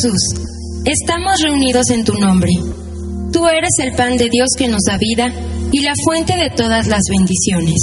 [0.00, 0.20] Jesús,
[0.84, 2.50] estamos reunidos en tu nombre.
[3.32, 5.32] Tú eres el pan de Dios que nos da vida
[5.72, 7.80] y la fuente de todas las bendiciones,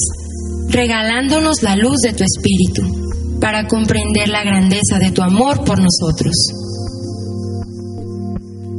[0.69, 6.33] regalándonos la luz de tu Espíritu para comprender la grandeza de tu amor por nosotros.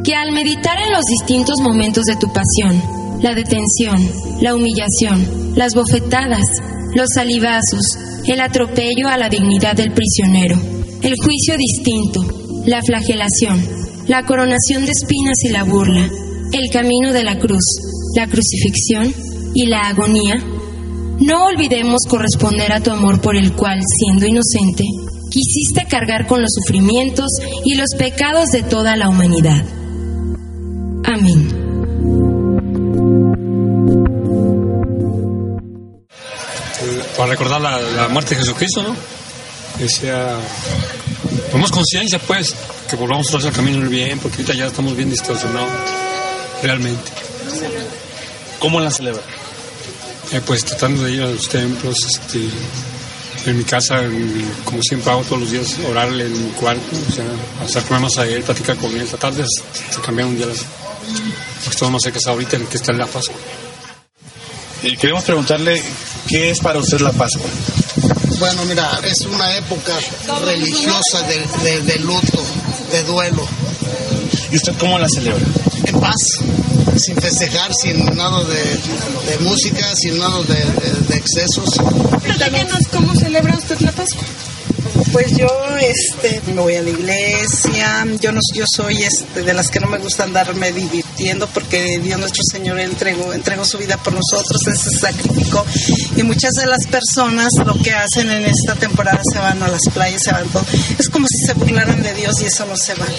[0.04, 2.80] Que al meditar en los distintos momentos de tu pasión,
[3.22, 3.98] la detención,
[4.40, 6.44] la humillación, las bofetadas,
[6.94, 10.56] los salivazos, el atropello a la dignidad del prisionero,
[11.02, 13.64] el juicio distinto, la flagelación,
[14.08, 16.10] la coronación de espinas y la burla,
[16.52, 17.64] el camino de la cruz,
[18.14, 19.14] la crucifixión
[19.54, 20.36] y la agonía,
[21.20, 24.84] no olvidemos corresponder a tu amor por el cual, siendo inocente,
[25.30, 27.30] quisiste cargar con los sufrimientos
[27.64, 29.64] y los pecados de toda la humanidad.
[31.04, 31.66] Amén.
[37.16, 38.94] para recordar la, la muerte de Jesucristo, ¿no?
[39.78, 40.38] Que sea,
[41.56, 42.54] tomemos conciencia, pues,
[42.90, 45.70] que volvamos otra vez al camino del bien, porque ahorita ya estamos bien distorsionados,
[46.62, 47.10] realmente.
[48.58, 49.22] ¿Cómo la celebra?
[50.32, 52.40] Eh, pues tratando de ir a los templos, este,
[53.46, 57.12] en mi casa, en- como siempre hago todos los días, orarle en mi cuarto, o
[57.14, 57.24] sea,
[57.64, 60.58] acercarnos a él, platicar con él, tratar de, de cambiar un día las...
[60.58, 63.36] Porque estamos más cerca ahorita en que está en la Pascua.
[64.82, 65.82] Y queremos preguntarle
[66.28, 67.48] qué es para usted la Pascua.
[68.38, 69.92] Bueno, mira, es una época
[70.44, 72.42] religiosa de, de- de luto,
[72.92, 73.46] de duelo,
[74.50, 75.44] ¿Y usted cómo la celebra?
[75.84, 76.14] en paz,
[76.98, 78.62] sin festejar, sin nada de,
[79.30, 81.70] de música, sin nada de, de- de excesos.
[82.22, 84.22] Platíquenos cómo celebra usted la Pascua.
[85.16, 85.48] Pues yo
[85.80, 89.86] este, me voy a la iglesia, yo no, yo soy este, de las que no
[89.86, 94.76] me gusta andarme divirtiendo porque Dios nuestro Señor entregó, entregó su vida por nosotros, Él
[94.76, 95.64] se sacrificó
[96.16, 99.80] y muchas de las personas lo que hacen en esta temporada se van a las
[99.94, 100.66] playas, se van todo,
[100.98, 103.16] es como si se burlaran de Dios y eso no se vale.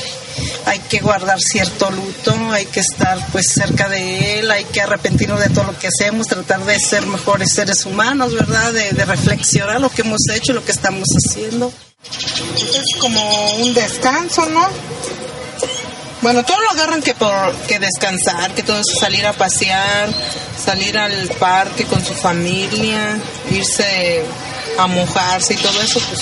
[0.65, 5.39] Hay que guardar cierto luto, hay que estar pues cerca de Él, hay que arrepentirnos
[5.39, 8.71] de todo lo que hacemos, tratar de ser mejores seres humanos, ¿verdad?
[8.71, 11.73] De, reflexionar lo que hemos hecho, lo que estamos haciendo.
[12.11, 14.67] Es como un descanso, ¿no?
[16.21, 20.09] Bueno, todos lo agarran que por que descansar, que todo es salir a pasear,
[20.57, 23.19] salir al parque con su familia,
[23.51, 24.25] irse
[24.77, 26.21] a mojarse y todo eso, pues.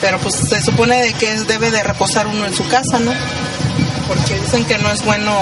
[0.00, 3.12] Pero pues se supone de que debe de reposar uno en su casa, ¿no?
[4.08, 5.34] Porque dicen que no es bueno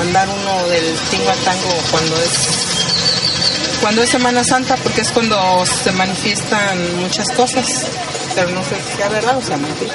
[0.00, 2.32] andar uno del tingo al tango cuando es
[3.80, 7.86] cuando es Semana Santa, porque es cuando se manifiestan muchas cosas.
[8.34, 9.94] Pero no sé si sea verdad o sea mentira.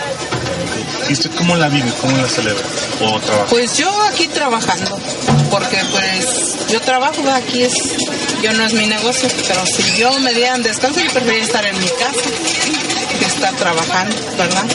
[1.10, 1.92] ¿Y usted cómo la vive?
[2.02, 2.64] ¿Cómo la celebra?
[3.02, 3.50] ¿O trabaja?
[3.50, 5.00] Pues yo aquí trabajando,
[5.50, 7.74] porque pues yo trabajo, aquí es,
[8.42, 11.80] yo no es mi negocio, pero si yo me dieran descanso, yo preferiría estar en
[11.80, 12.30] mi casa
[13.20, 14.66] que estar trabajando, ¿verdad?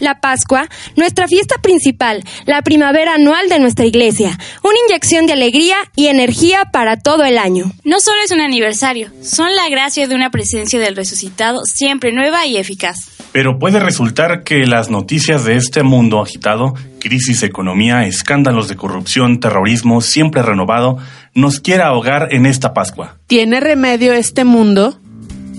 [0.00, 5.76] La Pascua, nuestra fiesta principal, la primavera anual de nuestra iglesia, una inyección de alegría
[5.96, 7.72] y energía para todo el año.
[7.84, 12.46] No solo es un aniversario, son la gracia de una presencia del resucitado siempre nueva
[12.46, 13.10] y eficaz.
[13.32, 19.40] Pero puede resultar que las noticias de este mundo agitado, crisis, economía, escándalos de corrupción,
[19.40, 20.98] terrorismo siempre renovado,
[21.34, 23.18] nos quiera ahogar en esta Pascua.
[23.26, 24.98] ¿Tiene remedio este mundo?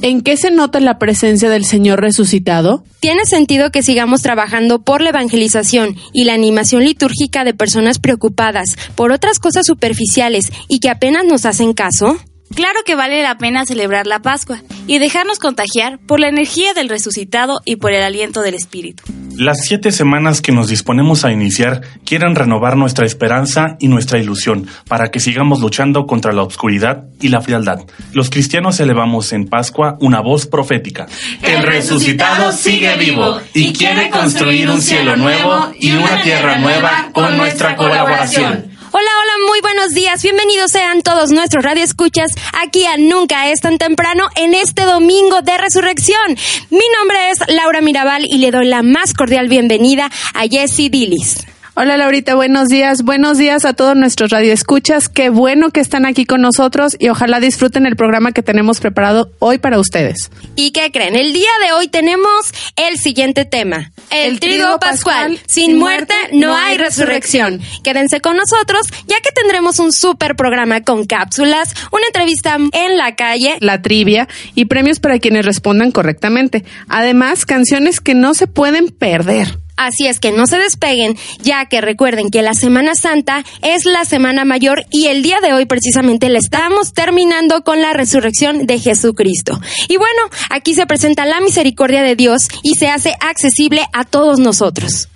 [0.01, 2.85] ¿En qué se nota la presencia del Señor resucitado?
[3.01, 8.77] Tiene sentido que sigamos trabajando por la evangelización y la animación litúrgica de personas preocupadas
[8.95, 12.17] por otras cosas superficiales y que apenas nos hacen caso.
[12.55, 16.89] Claro que vale la pena celebrar la Pascua y dejarnos contagiar por la energía del
[16.89, 19.03] resucitado y por el aliento del Espíritu.
[19.35, 24.67] Las siete semanas que nos disponemos a iniciar quieren renovar nuestra esperanza y nuestra ilusión
[24.87, 27.79] para que sigamos luchando contra la oscuridad y la frialdad.
[28.11, 31.07] Los cristianos elevamos en Pascua una voz profética.
[31.41, 37.37] El resucitado sigue vivo y quiere construir un cielo nuevo y una tierra nueva con
[37.37, 38.68] nuestra colaboración.
[38.91, 40.23] Hola, hola, muy buenos días.
[40.23, 45.59] Bienvenidos sean todos nuestros radioescuchas aquí a Nunca es tan temprano en este domingo de
[45.59, 46.35] resurrección.
[46.71, 51.45] Mi nombre es Laura Mirabal y le doy la más cordial bienvenida a Jessie Dillis.
[51.81, 53.03] Hola Laurita, buenos días.
[53.03, 55.07] Buenos días a todos nuestros radioescuchas.
[55.07, 59.31] Qué bueno que están aquí con nosotros y ojalá disfruten el programa que tenemos preparado
[59.39, 60.29] hoy para ustedes.
[60.57, 61.15] ¿Y qué creen?
[61.15, 63.93] El día de hoy tenemos el siguiente tema.
[64.09, 65.39] El, trigo pascual.
[65.47, 67.61] Sin muerte no hay resurrección.
[67.81, 73.15] Quédense con nosotros ya que tendremos un súper programa con cápsulas, una entrevista en la
[73.15, 76.65] calle, La trivia y premios para quienes respondan correctamente.
[76.89, 79.57] Además, canciones que no se pueden perder.
[79.79, 84.03] Así es que no se despeguen, ya que recuerden que la Semana Santa es la
[84.03, 88.77] Semana Mayor y el día de hoy precisamente la estamos terminando con la resurrección de
[88.77, 89.57] Jesucristo.
[89.87, 94.37] Y bueno, aquí se presenta la misericordia de Dios y se hace accesible a todos
[94.39, 95.07] nosotros.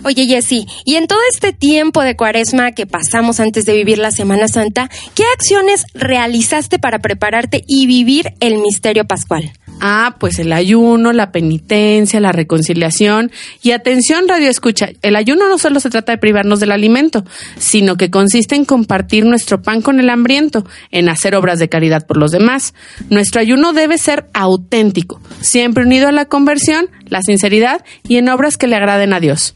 [0.02, 4.10] Oye, Jessy, y en todo este tiempo de cuaresma que pasamos antes de vivir la
[4.10, 9.52] Semana Santa, ¿qué acciones realizaste para prepararte y vivir el misterio pascual?
[9.80, 13.30] Ah, pues el ayuno, la penitencia, la reconciliación
[13.62, 14.88] y atención radio escucha.
[15.02, 17.24] El ayuno no solo se trata de privarnos del alimento,
[17.58, 22.06] sino que consiste en compartir nuestro pan con el hambriento, en hacer obras de caridad
[22.06, 22.74] por los demás.
[23.08, 28.56] Nuestro ayuno debe ser auténtico, siempre unido a la conversión, la sinceridad y en obras
[28.56, 29.54] que le agraden a Dios.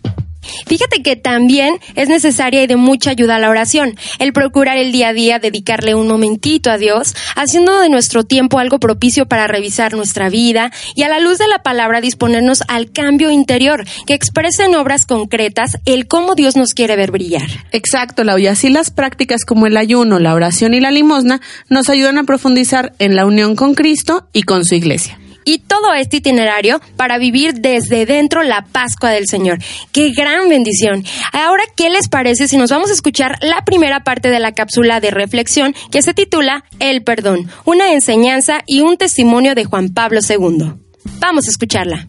[0.66, 5.08] Fíjate que también es necesaria y de mucha ayuda la oración, el procurar el día
[5.08, 9.94] a día dedicarle un momentito a Dios, haciendo de nuestro tiempo algo propicio para revisar
[9.94, 14.64] nuestra vida y a la luz de la palabra disponernos al cambio interior que expresa
[14.64, 17.48] en obras concretas el cómo Dios nos quiere ver brillar.
[17.72, 21.88] Exacto, Lau, y así las prácticas como el ayuno, la oración y la limosna nos
[21.88, 26.18] ayudan a profundizar en la unión con Cristo y con su iglesia y todo este
[26.18, 29.58] itinerario para vivir desde dentro la Pascua del Señor.
[29.92, 31.04] ¡Qué gran bendición!
[31.32, 35.00] Ahora, ¿qué les parece si nos vamos a escuchar la primera parte de la cápsula
[35.00, 40.20] de reflexión que se titula El perdón, una enseñanza y un testimonio de Juan Pablo
[40.28, 40.72] II?
[41.18, 42.08] Vamos a escucharla.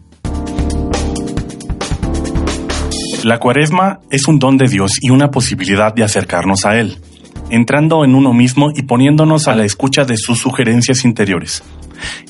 [3.24, 6.98] La cuaresma es un don de Dios y una posibilidad de acercarnos a Él,
[7.54, 11.62] entrando en uno mismo y poniéndonos a la escucha de sus sugerencias interiores.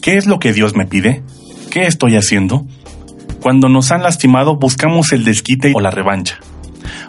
[0.01, 1.23] ¿Qué es lo que Dios me pide?
[1.71, 2.67] ¿Qué estoy haciendo?
[3.41, 6.39] Cuando nos han lastimado buscamos el desquite o la revancha,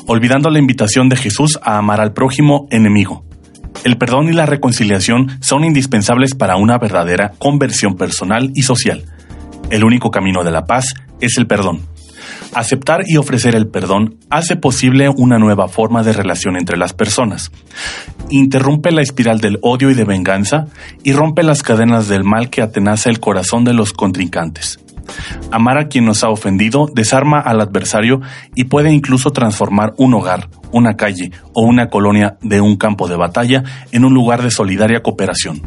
[0.07, 3.23] olvidando la invitación de Jesús a amar al prójimo enemigo.
[3.83, 9.05] El perdón y la reconciliación son indispensables para una verdadera conversión personal y social.
[9.69, 11.81] El único camino de la paz es el perdón.
[12.55, 17.51] Aceptar y ofrecer el perdón hace posible una nueva forma de relación entre las personas.
[18.29, 20.67] Interrumpe la espiral del odio y de venganza
[21.03, 24.79] y rompe las cadenas del mal que atenaza el corazón de los contrincantes.
[25.51, 28.21] Amar a quien nos ha ofendido desarma al adversario
[28.55, 33.17] y puede incluso transformar un hogar, una calle o una colonia de un campo de
[33.17, 35.61] batalla en un lugar de solidaria cooperación.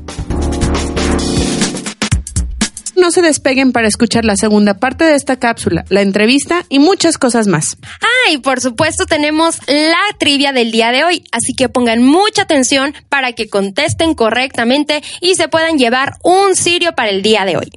[2.99, 7.17] No se despeguen para escuchar la segunda parte de esta cápsula, la entrevista y muchas
[7.17, 7.78] cosas más.
[8.02, 12.43] Ah, y por supuesto tenemos la trivia del día de hoy, así que pongan mucha
[12.43, 17.57] atención para que contesten correctamente y se puedan llevar un cirio para el día de
[17.57, 17.71] hoy.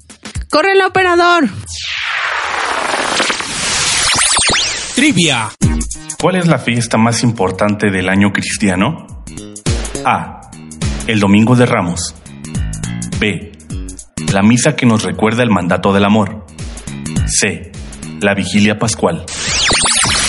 [0.49, 1.47] ¡Corre el operador!
[4.95, 5.49] Trivia.
[6.19, 9.23] ¿Cuál es la fiesta más importante del año cristiano?
[10.03, 10.41] A.
[11.05, 12.15] El Domingo de Ramos.
[13.19, 13.50] B.
[14.31, 16.45] La misa que nos recuerda el mandato del amor.
[17.27, 17.71] C.
[18.21, 19.25] La vigilia pascual.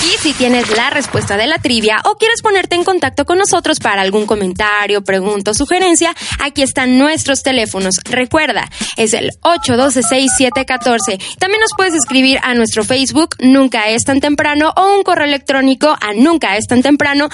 [0.04, 3.78] Y si tienes la respuesta de la trivia o quieres ponerte en contacto con nosotros
[3.78, 8.00] para algún comentario, pregunta o sugerencia, aquí están nuestros teléfonos.
[8.04, 11.38] Recuerda, es el 812-6714.
[11.38, 15.96] También nos puedes escribir a nuestro Facebook, Nunca es tan temprano, o un correo electrónico
[16.00, 17.28] a nunca es tan temprano,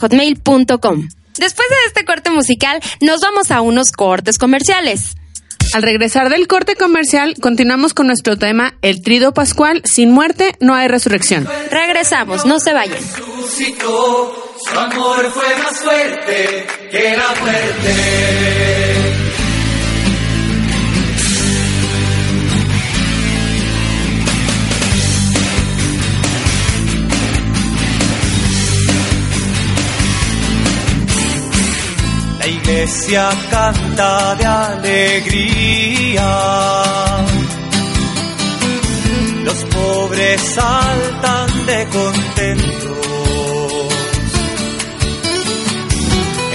[0.00, 1.08] hotmail.com.
[1.38, 5.16] Después de este corte musical, nos vamos a unos cortes comerciales.
[5.74, 10.74] Al regresar del corte comercial, continuamos con nuestro tema El trido pascual, sin muerte no
[10.74, 11.46] hay resurrección.
[11.70, 12.96] Regresamos, no se vayan.
[12.96, 19.25] Resucitó, su amor fue más fuerte que la muerte.
[32.76, 36.28] Iglesia canta de alegría.
[39.44, 42.92] Los pobres saltan de contento.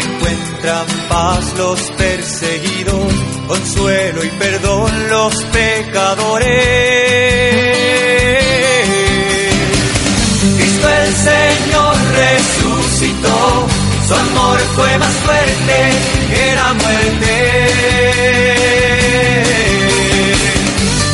[0.06, 3.14] Encuentran paz los perseguidos,
[3.48, 6.52] consuelo y perdón los pecadores.
[10.58, 13.81] Cristo el Señor resucitó
[14.12, 15.78] su amor fue más fuerte
[16.30, 17.34] que la muerte.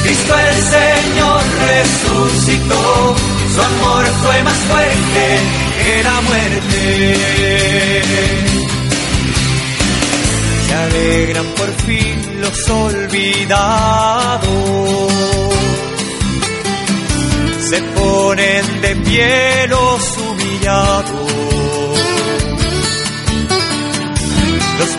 [0.04, 3.16] Cristo el Señor resucitó,
[3.54, 5.24] su amor fue más fuerte
[5.84, 7.16] que la muerte.
[10.68, 14.48] Se alegran por fin los olvidados,
[17.70, 21.77] se ponen de pie los humillados.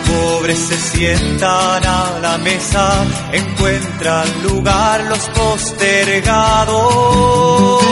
[0.09, 7.83] Pobres se sientan a la mesa, encuentran lugar los postergados.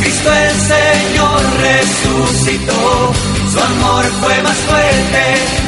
[0.00, 3.12] Cristo el Señor resucitó,
[3.52, 5.22] su amor fue más fuerte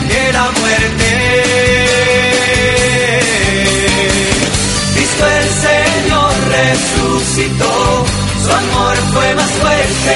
[0.08, 1.10] que la muerte.
[4.94, 7.72] Cristo el Señor resucitó,
[8.44, 10.14] su amor fue más fuerte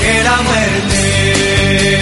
[0.00, 2.01] que la muerte.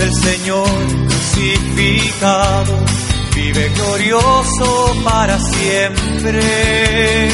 [0.00, 0.68] El Señor
[1.08, 2.74] crucificado
[3.34, 7.28] vive glorioso para siempre.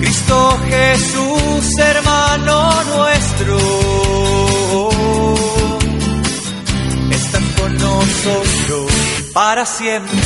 [0.00, 3.58] Cristo Jesús, hermano nuestro,
[7.10, 8.92] está con nosotros
[9.32, 10.16] para siempre.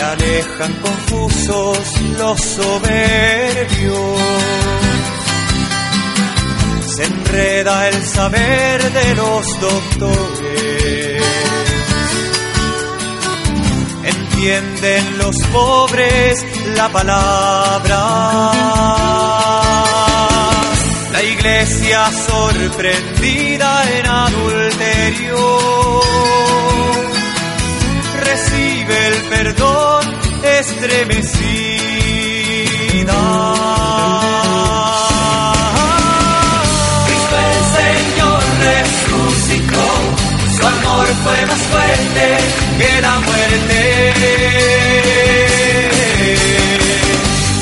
[0.00, 1.78] Se alejan confusos
[2.18, 4.18] los soberbios.
[6.96, 11.22] Se enreda el saber de los doctores.
[14.04, 18.52] Entienden los pobres la palabra.
[21.12, 25.80] La iglesia sorprendida en adulterio
[29.42, 30.04] perdón
[30.42, 31.50] estremecida.
[37.06, 39.86] Cristo el Señor resucitó,
[40.56, 42.24] su amor fue más fuerte
[42.78, 43.80] que la muerte.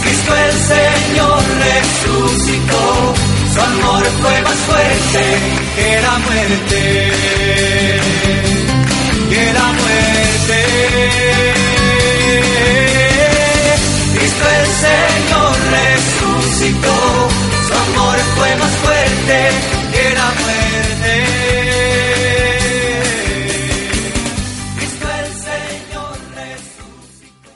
[0.02, 2.84] Cristo el Señor resucitó,
[3.54, 5.22] su amor fue más fuerte
[5.76, 6.80] que la muerte
[9.30, 11.07] que la muerte.
[16.58, 19.50] Su amor fue más fuerte
[19.92, 21.14] que la muerte.
[24.76, 27.52] Cristo el Señor resucitó.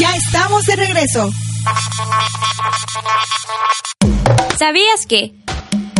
[0.00, 1.30] Ya estamos de regreso.
[4.58, 5.45] ¿Sabías que?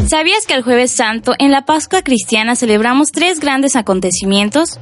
[0.08, 4.78] ¿Sabías que el jueves santo en la Pascua cristiana celebramos tres grandes acontecimientos?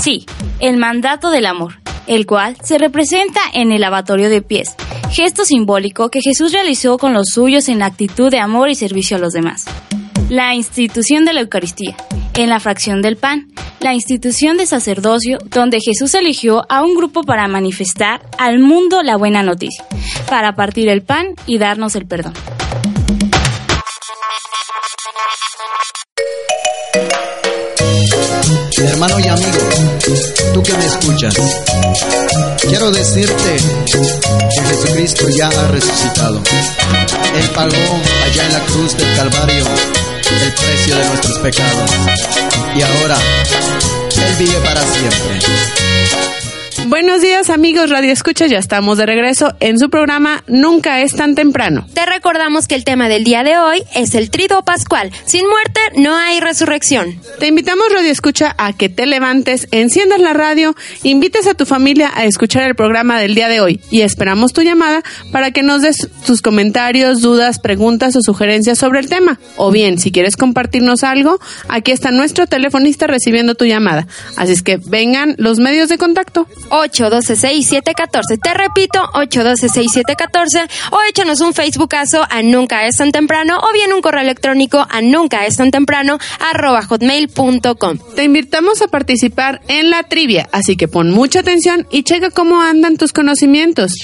[0.00, 0.24] Sí,
[0.58, 4.74] el mandato del amor, el cual se representa en el lavatorio de pies,
[5.10, 9.18] gesto simbólico que Jesús realizó con los suyos en la actitud de amor y servicio
[9.18, 9.66] a los demás.
[10.30, 11.94] La institución de la Eucaristía,
[12.32, 13.48] en la fracción del pan,
[13.80, 19.18] la institución de sacerdocio donde Jesús eligió a un grupo para manifestar al mundo la
[19.18, 19.84] buena noticia,
[20.26, 22.32] para partir el pan y darnos el perdón.
[28.86, 29.68] Hermano y amigo,
[30.52, 31.34] tú que me escuchas,
[32.68, 36.42] quiero decirte que Jesucristo ya ha resucitado.
[37.36, 39.64] Él pagó allá en la cruz del Calvario
[40.42, 41.90] el precio de nuestros pecados.
[42.74, 43.16] Y ahora,
[44.16, 46.43] Él vive para siempre.
[46.86, 51.34] Buenos días amigos Radio Escucha, ya estamos de regreso en su programa Nunca es tan
[51.34, 51.86] temprano.
[51.94, 55.10] Te recordamos que el tema del día de hoy es el trido pascual.
[55.24, 57.18] Sin muerte no hay resurrección.
[57.38, 62.12] Te invitamos Radio Escucha a que te levantes, enciendas la radio, invites a tu familia
[62.14, 65.80] a escuchar el programa del día de hoy y esperamos tu llamada para que nos
[65.80, 69.40] des tus comentarios, dudas, preguntas o sugerencias sobre el tema.
[69.56, 74.06] O bien, si quieres compartirnos algo, aquí está nuestro telefonista recibiendo tu llamada.
[74.36, 76.46] Así es que vengan los medios de contacto.
[76.82, 78.40] 812-6714.
[78.42, 80.68] Te repito, 812-6714.
[80.90, 85.00] O échanos un Facebookazo a Nunca es tan temprano o bien un correo electrónico a
[85.00, 87.98] nunca es tan temprano arroba hotmail.com.
[88.14, 92.60] Te invitamos a participar en la trivia, así que pon mucha atención y checa cómo
[92.60, 93.94] andan tus conocimientos.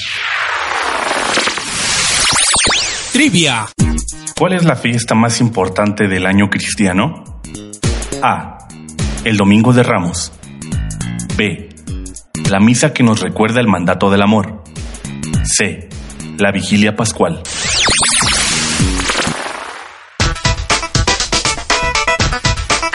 [3.13, 3.67] Trivia.
[4.39, 7.41] ¿Cuál es la fiesta más importante del año cristiano?
[8.23, 8.59] A.
[9.25, 10.33] El Domingo de Ramos.
[11.37, 11.70] B.
[12.51, 14.65] La misa que nos recuerda el mandato del amor.
[15.45, 15.89] C.
[16.37, 17.45] La vigilia pascual.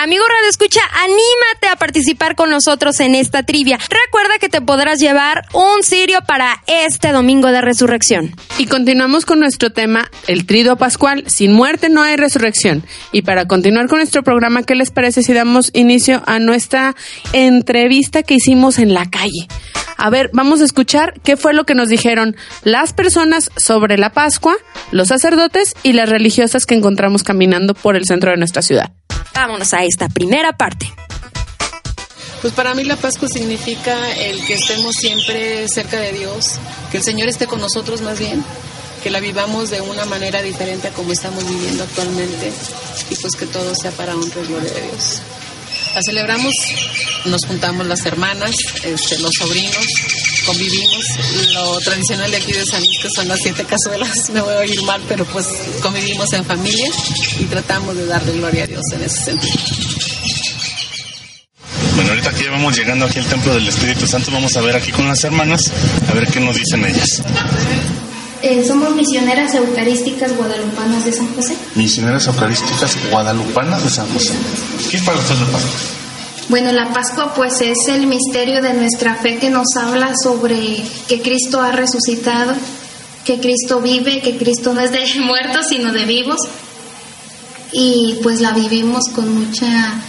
[0.05, 3.79] Amigo Radio Escucha, anímate a participar con nosotros en esta trivia.
[3.79, 8.35] Recuerda que te podrás llevar un cirio para este domingo de resurrección.
[8.59, 11.23] Y continuamos con nuestro tema, el trido pascual.
[11.25, 12.83] Sin muerte no hay resurrección.
[13.13, 16.95] Y para continuar con nuestro programa, ¿qué les parece si damos inicio a nuestra
[17.33, 19.47] entrevista que hicimos en la calle?
[19.97, 24.11] A ver, vamos a escuchar qué fue lo que nos dijeron las personas sobre la
[24.11, 24.55] Pascua,
[24.91, 28.91] los sacerdotes y las religiosas que encontramos caminando por el centro de nuestra ciudad.
[29.35, 30.91] Vámonos a esta primera parte.
[32.41, 36.53] Pues para mí la Pascua significa el que estemos siempre cerca de Dios,
[36.89, 38.41] que el Señor esté con nosotros más bien,
[39.03, 42.53] que la vivamos de una manera diferente a como estamos viviendo actualmente
[43.09, 45.21] y pues que todo sea para honra y gloria de Dios.
[45.93, 46.53] La celebramos,
[47.25, 49.85] nos juntamos las hermanas, este, los sobrinos,
[50.45, 51.05] convivimos.
[51.53, 54.59] Lo tradicional de aquí de San Luis, que son las siete cazuelas, me voy a
[54.59, 55.47] oír mal, pero pues
[55.81, 56.87] convivimos en familia
[57.39, 59.55] y tratamos de darle gloria a Dios en ese sentido.
[61.95, 64.75] Bueno, ahorita que ya vamos llegando aquí al Templo del Espíritu Santo, vamos a ver
[64.75, 65.71] aquí con las hermanas,
[66.09, 67.21] a ver qué nos dicen ellas.
[68.41, 71.55] Eh, somos misioneras eucarísticas guadalupanas de San José.
[71.73, 74.33] Misioneras Eucarísticas Guadalupanas de San José.
[74.91, 76.04] ¿Qué es para usted la?
[76.47, 81.19] Bueno, la Pascua pues es el misterio de nuestra fe que nos habla sobre que
[81.19, 82.53] Cristo ha resucitado,
[83.25, 86.37] que Cristo vive, que Cristo no es de muertos sino de vivos.
[87.71, 90.01] Y pues la vivimos con mucha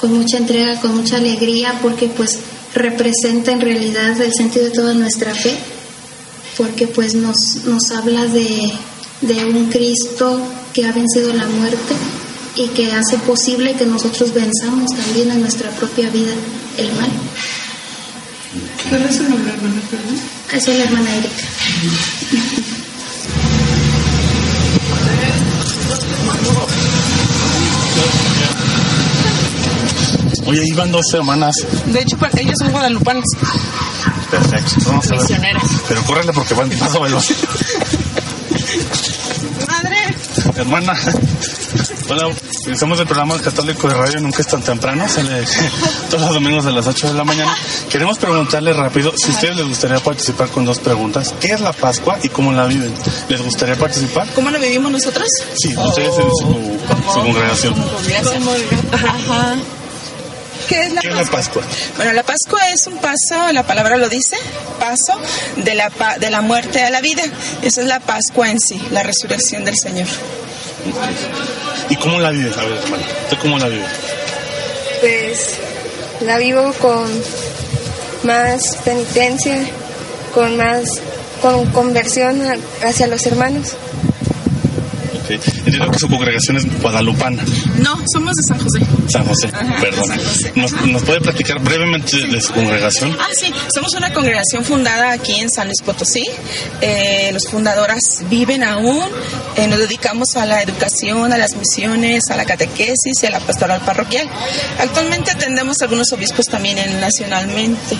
[0.00, 2.40] con mucha entrega, con mucha alegría porque pues
[2.74, 5.56] representa en realidad el sentido de toda nuestra fe,
[6.58, 8.72] porque pues nos, nos habla de,
[9.20, 10.40] de un Cristo
[10.72, 11.94] que ha vencido la muerte
[12.56, 16.32] y que hace posible que nosotros venzamos también en nuestra propia vida
[16.78, 17.10] el mal.
[18.88, 19.80] ¿Cuál es su nombre, hermana?
[19.90, 20.20] perdón?
[20.52, 21.42] Esa es la hermana Erika.
[30.46, 31.54] Oye, ahí van dos hermanas.
[31.86, 33.24] De hecho, ellos son guadalupanos.
[34.30, 34.74] Perfecto.
[34.86, 35.56] Vamos a ver.
[35.88, 37.24] Pero córrele porque van paso veloz.
[39.66, 39.96] ¡Madre!
[40.56, 40.94] Hermana.
[42.06, 42.34] Hola,
[42.78, 45.42] somos del programa católico de radio Nunca es tan temprano, sale
[46.10, 47.56] todos los domingos a las 8 de la mañana.
[47.90, 51.34] Queremos preguntarle rápido si a ustedes les gustaría participar con dos preguntas.
[51.40, 52.92] ¿Qué es la Pascua y cómo la viven?
[53.28, 54.28] ¿Les gustaría participar?
[54.34, 55.26] ¿Cómo lo vivimos nosotros?
[55.54, 56.78] Sí, ustedes en su,
[57.12, 57.74] su congregación.
[58.92, 59.56] Ajá.
[60.68, 61.62] ¿Qué es la ¿Qué es la Pascua?
[61.96, 64.36] Bueno, la Pascua es un paso, la palabra lo dice,
[64.78, 65.18] paso
[65.56, 65.90] de la,
[66.20, 67.22] de la muerte a la vida.
[67.62, 70.06] Esa es la Pascua en sí, la resurrección del Señor.
[71.88, 72.56] ¿Y cómo la vives?
[72.56, 73.84] A ver, hermana, ¿usted cómo la vive?
[75.00, 75.58] Pues
[76.20, 77.06] la vivo con
[78.24, 79.66] más penitencia,
[80.34, 80.84] con más
[81.42, 82.40] con conversión
[82.82, 83.76] hacia los hermanos.
[85.34, 87.42] Este, entiendo que su congregación es guadalupana.
[87.78, 88.80] No, somos de San José.
[89.10, 90.06] San José, Ajá, perdón.
[90.08, 90.52] San José.
[90.54, 93.16] ¿Nos, nos puede platicar brevemente de su congregación?
[93.20, 96.26] Ah, sí, somos una congregación fundada aquí en San Luis Potosí.
[96.80, 99.02] Eh, los fundadoras viven aún.
[99.56, 103.40] Eh, nos dedicamos a la educación, a las misiones, a la catequesis y a la
[103.40, 104.28] pastoral parroquial.
[104.80, 107.96] Actualmente atendemos a algunos obispos también en- nacionalmente.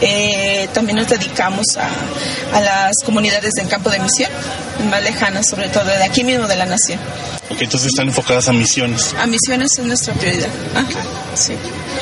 [0.00, 4.30] Eh, también nos dedicamos a, a las comunidades del campo de misión,
[4.90, 6.98] más lejanas, sobre todo de aquí mismo de la nación.
[7.48, 9.14] Ok, entonces están enfocadas a misiones.
[9.20, 10.48] A misiones es nuestra prioridad.
[10.74, 10.86] Ajá,
[11.34, 11.52] sí.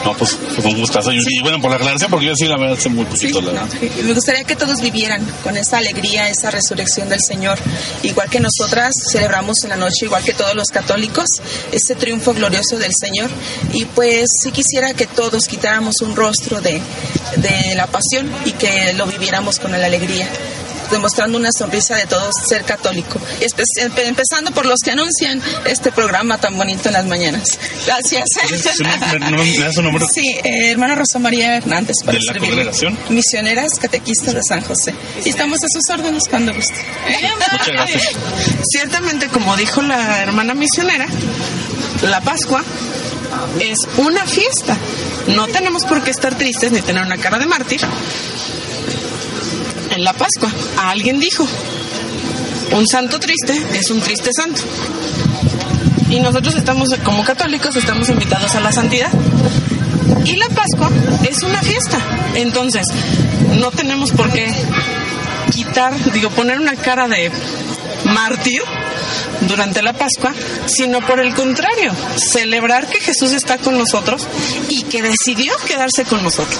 [0.05, 1.13] No, pues, pues un gustazo.
[1.13, 3.41] Y, y bueno, por la aclaración, porque yo sí, la verdad, sé muy poquito.
[3.43, 3.67] la-
[3.99, 7.59] Y Me gustaría que todos vivieran con esa alegría, esa resurrección del Señor.
[8.03, 11.27] Igual que nosotras celebramos en la noche, igual que todos los católicos,
[11.73, 13.31] ese triunfo glorioso del Señor.
[13.73, 16.81] Y pues sí quisiera que todos quitáramos un rostro de,
[17.37, 20.27] de la pasión y que lo viviéramos con la alegría
[20.91, 23.21] demostrando una sonrisa de todos ser católico.
[23.97, 27.43] Empezando por los que anuncian este programa tan bonito en las mañanas.
[27.87, 28.25] Gracias.
[28.77, 30.05] ¿Su nombre- me- me da su nombre?
[30.13, 31.97] Sí, eh, hermana Rosa María Hernández.
[32.05, 32.49] para ¿De la servirle.
[32.57, 32.99] congregación?
[33.09, 34.95] Misioneras catequistas de San José.
[35.25, 36.75] Y estamos a sus órdenes cuando guste.
[37.53, 38.03] Muchas gracias.
[38.71, 41.07] Ciertamente, como dijo la hermana misionera,
[42.03, 42.63] la Pascua
[43.61, 44.77] es una fiesta.
[45.29, 47.81] No tenemos por qué estar tristes ni tener una cara de mártir.
[49.95, 51.47] En la Pascua, alguien dijo,
[52.73, 54.61] un santo triste es un triste santo.
[56.11, 59.09] Y nosotros estamos, como católicos, estamos invitados a la santidad.
[60.25, 60.91] Y la Pascua
[61.31, 62.01] es una fiesta.
[62.35, 62.83] Entonces,
[63.61, 64.53] no tenemos por qué
[65.53, 67.31] quitar, digo, poner una cara de
[68.07, 68.63] mártir
[69.43, 70.35] durante la Pascua,
[70.67, 74.27] sino por el contrario, celebrar que Jesús está con nosotros
[74.69, 76.59] y que decidió quedarse con nosotros.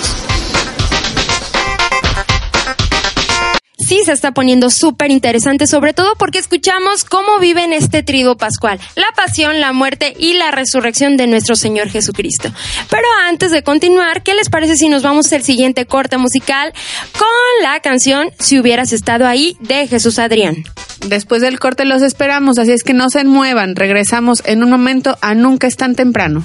[3.87, 8.81] Sí, se está poniendo súper interesante, sobre todo porque escuchamos cómo viven este trigo pascual,
[8.95, 12.51] la pasión, la muerte y la resurrección de nuestro Señor Jesucristo.
[12.89, 16.73] Pero antes de continuar, ¿qué les parece si nos vamos al siguiente corte musical
[17.19, 17.29] con
[17.63, 20.65] la canción Si hubieras estado ahí de Jesús Adrián?
[21.07, 23.77] Después del corte los esperamos, así es que no se muevan.
[23.77, 26.43] Regresamos en un momento a Nunca es tan temprano.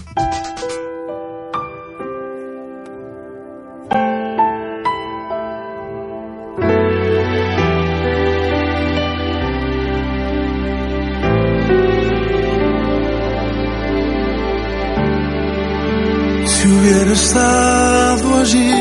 [17.10, 18.72] Hubiera estado allí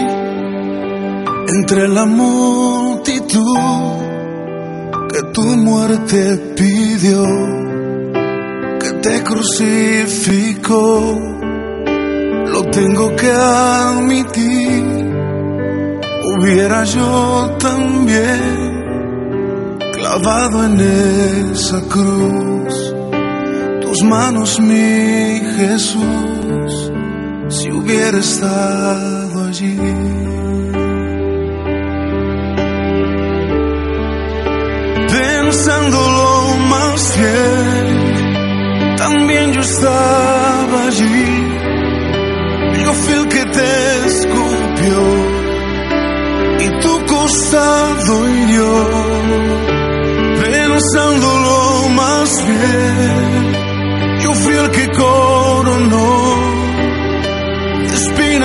[1.49, 3.57] entre la multitud
[5.11, 7.25] que tu muerte pidió,
[8.81, 11.19] que te crucificó,
[12.53, 14.85] lo tengo que admitir.
[16.31, 18.69] Hubiera yo también
[19.95, 20.81] clavado en
[21.55, 22.95] esa cruz
[23.81, 26.38] tus manos, mi Jesús
[27.49, 29.77] si hubiera estado allí.
[35.11, 41.49] Pensándolo más bien, también yo estaba allí.
[42.85, 44.99] Yo fui el que te escupió
[46.61, 48.73] y tu costado hirió.
[50.43, 54.89] Pensándolo más bien, yo fui el que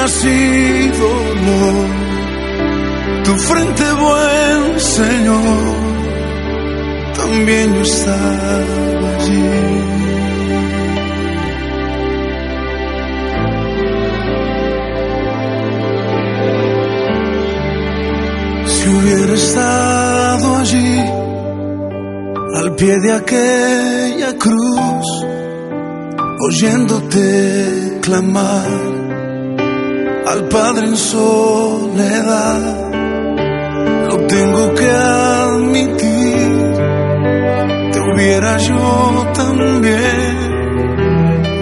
[0.05, 1.89] dolor.
[3.23, 5.75] Tu frente, buen Señor,
[7.15, 9.49] también yo estaba allí.
[18.65, 20.99] Si hubiera estado allí,
[22.55, 25.07] al pie de aquella cruz,
[26.49, 28.92] oyéndote clamar
[30.25, 32.62] al Padre en soledad.
[34.07, 36.73] Lo tengo que admitir,
[37.91, 40.53] te hubiera yo también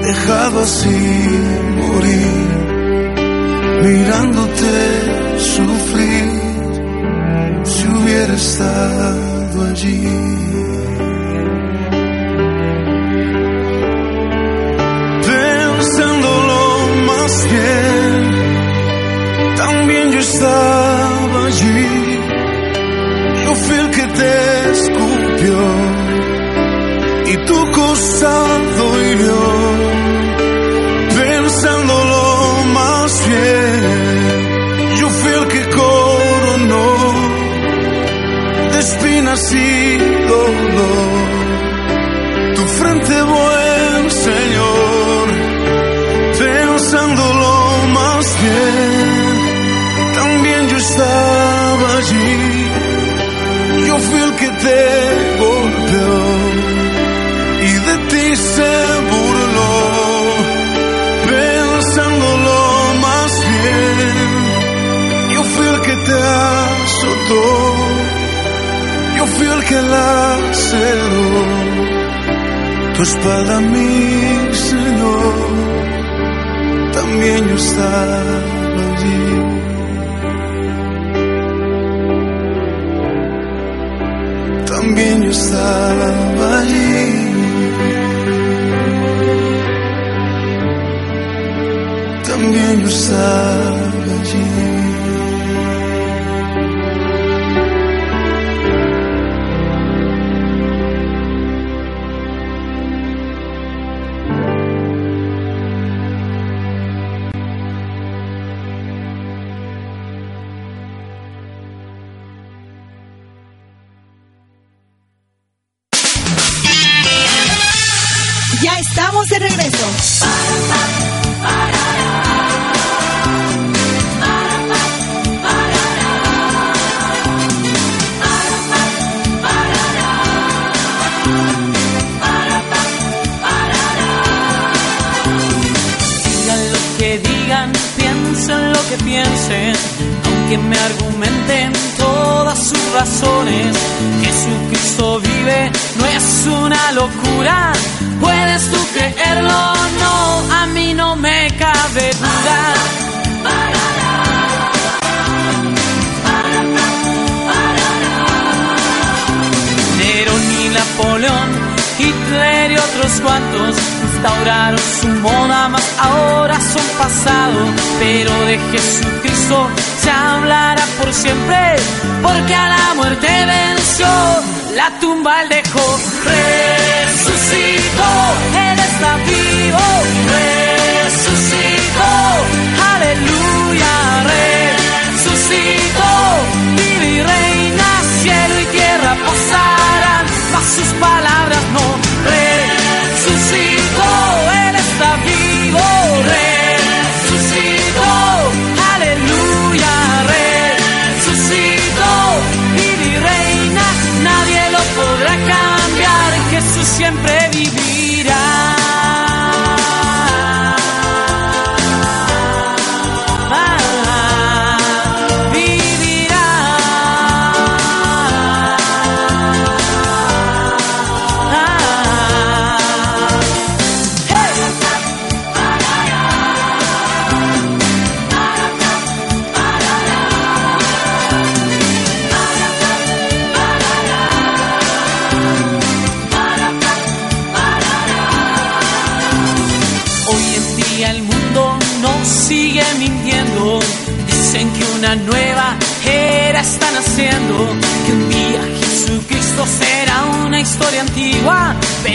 [0.01, 0.99] dejado así
[1.77, 2.49] morir,
[3.83, 4.73] mirándote
[5.37, 6.29] sufrir,
[7.63, 10.07] si hubiera estado allí.
[15.25, 16.59] Pensándolo
[17.07, 18.00] más bien,
[19.61, 22.19] también yo estaba allí.
[23.45, 25.57] Yo fui el que te escupió
[27.31, 29.50] y tu costado hirió.
[54.63, 54.81] te
[55.43, 56.19] golpeó
[57.69, 58.73] y de ti se
[59.11, 59.73] burló,
[61.29, 62.59] pensándolo
[63.05, 64.17] más bien.
[65.33, 67.45] Yo fui el que te azotó,
[69.17, 71.31] yo fui el que la cerró.
[72.95, 75.33] Tu espada, mi Señor,
[76.93, 78.21] también yo estaba
[78.93, 79.60] allí.
[84.91, 87.31] ninguém o salva ali.
[92.25, 93.50] Também o salva.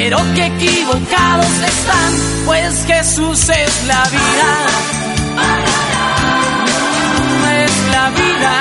[0.08, 2.12] pero qué equivocados están,
[2.44, 4.50] pues Jesús es la vida.
[7.64, 8.54] Es la vida.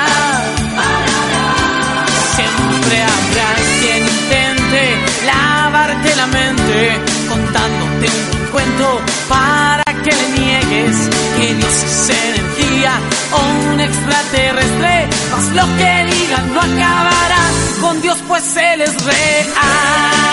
[2.34, 4.82] Siempre habrá quien intente
[5.24, 10.96] lavarte la mente contándote un cuento para que le niegues
[11.36, 12.98] que Dios es energía
[13.30, 15.08] o un extraterrestre.
[15.30, 17.44] Mas lo que digan no acabará
[17.80, 20.26] con Dios, pues Él es real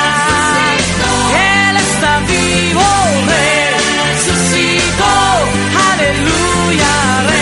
[2.34, 2.94] vivo.
[5.92, 7.33] Aleluya.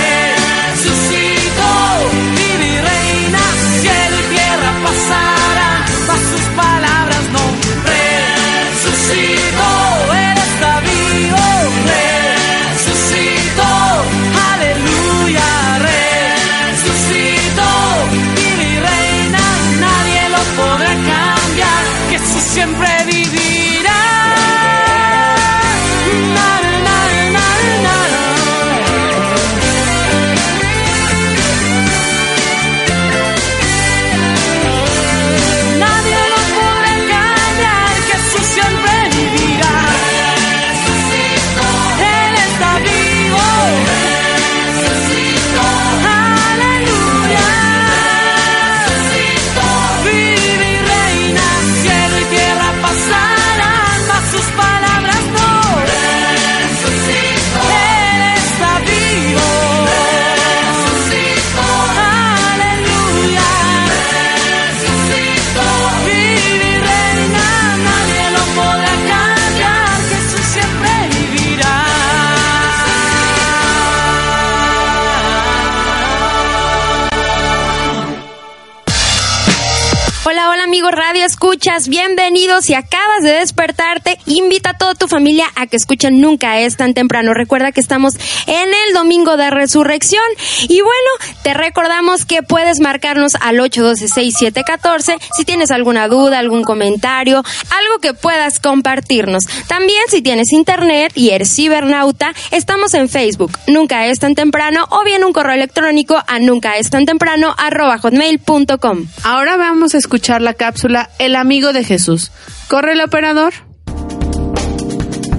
[81.63, 81.89] Escuchas?
[81.89, 82.65] Bienvenidos.
[82.65, 82.73] Si
[83.21, 87.33] de despertarte, invita a toda tu familia a que escuchen Nunca es tan temprano.
[87.33, 88.15] Recuerda que estamos
[88.47, 90.23] en el domingo de resurrección.
[90.67, 97.37] Y bueno, te recordamos que puedes marcarnos al 812-6714 si tienes alguna duda, algún comentario,
[97.37, 99.45] algo que puedas compartirnos.
[99.67, 103.57] También si tienes internet y eres cibernauta, estamos en Facebook.
[103.67, 107.97] Nunca es tan temprano o bien un correo electrónico a nunca es tan temprano arroba
[107.97, 109.07] hotmail.com.
[109.23, 112.31] Ahora vamos a escuchar la cápsula El amigo de Jesús.
[112.67, 113.01] ¿Corre el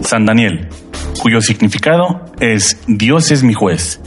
[0.05, 0.69] San Daniel,
[1.23, 3.99] cuyo significado es Dios es mi juez.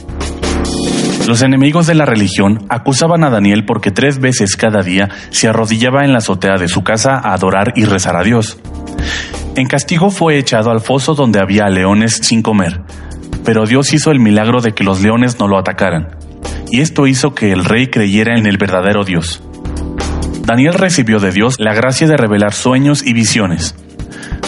[1.26, 6.04] Los enemigos de la religión acusaban a Daniel porque tres veces cada día se arrodillaba
[6.04, 8.56] en la azotea de su casa a adorar y rezar a Dios.
[9.56, 12.82] En castigo fue echado al foso donde había leones sin comer,
[13.44, 16.16] pero Dios hizo el milagro de que los leones no lo atacaran,
[16.70, 19.42] y esto hizo que el rey creyera en el verdadero Dios.
[20.46, 23.74] Daniel recibió de Dios la gracia de revelar sueños y visiones.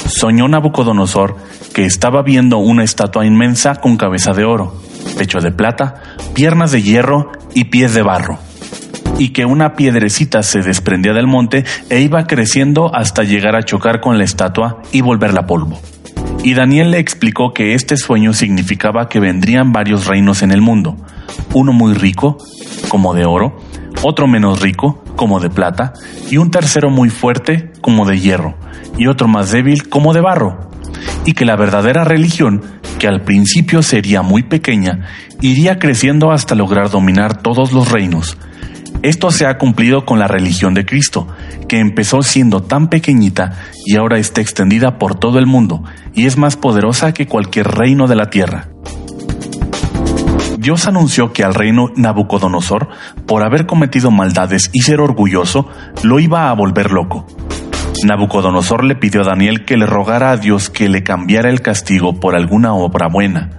[0.07, 1.37] Soñó Nabucodonosor
[1.75, 4.81] que estaba viendo una estatua inmensa con cabeza de oro,
[5.19, 6.01] pecho de plata,
[6.35, 8.39] piernas de hierro y pies de barro,
[9.19, 14.01] y que una piedrecita se desprendía del monte e iba creciendo hasta llegar a chocar
[14.01, 15.81] con la estatua y volverla polvo.
[16.45, 20.97] Y Daniel le explicó que este sueño significaba que vendrían varios reinos en el mundo,
[21.55, 22.39] uno muy rico,
[22.89, 23.57] como de oro,
[24.03, 25.95] otro menos rico, como de plata,
[26.31, 28.55] y un tercero muy fuerte, como de hierro,
[28.97, 30.71] y otro más débil, como de barro,
[31.25, 32.63] y que la verdadera religión,
[33.01, 35.09] que al principio sería muy pequeña,
[35.41, 38.39] iría creciendo hasta lograr dominar todos los reinos.
[39.03, 41.27] Esto se ha cumplido con la religión de Cristo,
[41.69, 45.83] que empezó siendo tan pequeñita y ahora está extendida por todo el mundo
[46.15, 48.69] y es más poderosa que cualquier reino de la tierra.
[50.59, 52.89] Dios anunció que al reino Nabucodonosor,
[53.27, 55.69] por haber cometido maldades y ser orgulloso,
[56.03, 57.29] lo iba a volver loco.
[58.05, 62.19] Nabucodonosor le pidió a Daniel que le rogara a Dios que le cambiara el castigo
[62.19, 63.51] por alguna obra buena.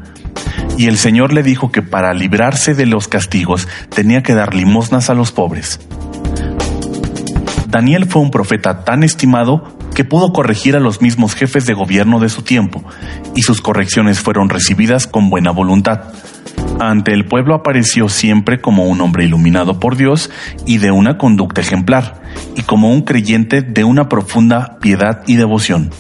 [0.78, 5.10] Y el Señor le dijo que para librarse de los castigos tenía que dar limosnas
[5.10, 5.80] a los pobres.
[7.70, 9.64] Daniel fue un profeta tan estimado
[9.96, 12.84] que pudo corregir a los mismos jefes de gobierno de su tiempo,
[13.36, 16.02] y sus correcciones fueron recibidas con buena voluntad.
[16.80, 20.30] Ante el pueblo apareció siempre como un hombre iluminado por Dios
[20.66, 22.22] y de una conducta ejemplar,
[22.56, 25.92] y como un creyente de una profunda piedad y devoción.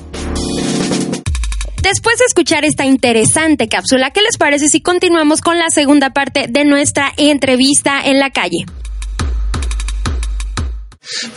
[1.84, 6.46] Después de escuchar esta interesante cápsula, ¿qué les parece si continuamos con la segunda parte
[6.50, 8.66] de nuestra entrevista en la calle?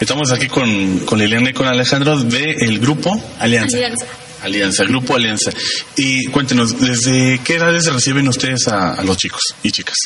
[0.00, 3.76] Estamos aquí con, con Liliana y con Alejandro del grupo Alianza.
[3.76, 4.06] Alianza.
[4.42, 5.52] Alianza, Grupo Alianza.
[5.96, 9.96] Y cuéntenos, ¿desde qué edades reciben ustedes a, los chicos y chicas?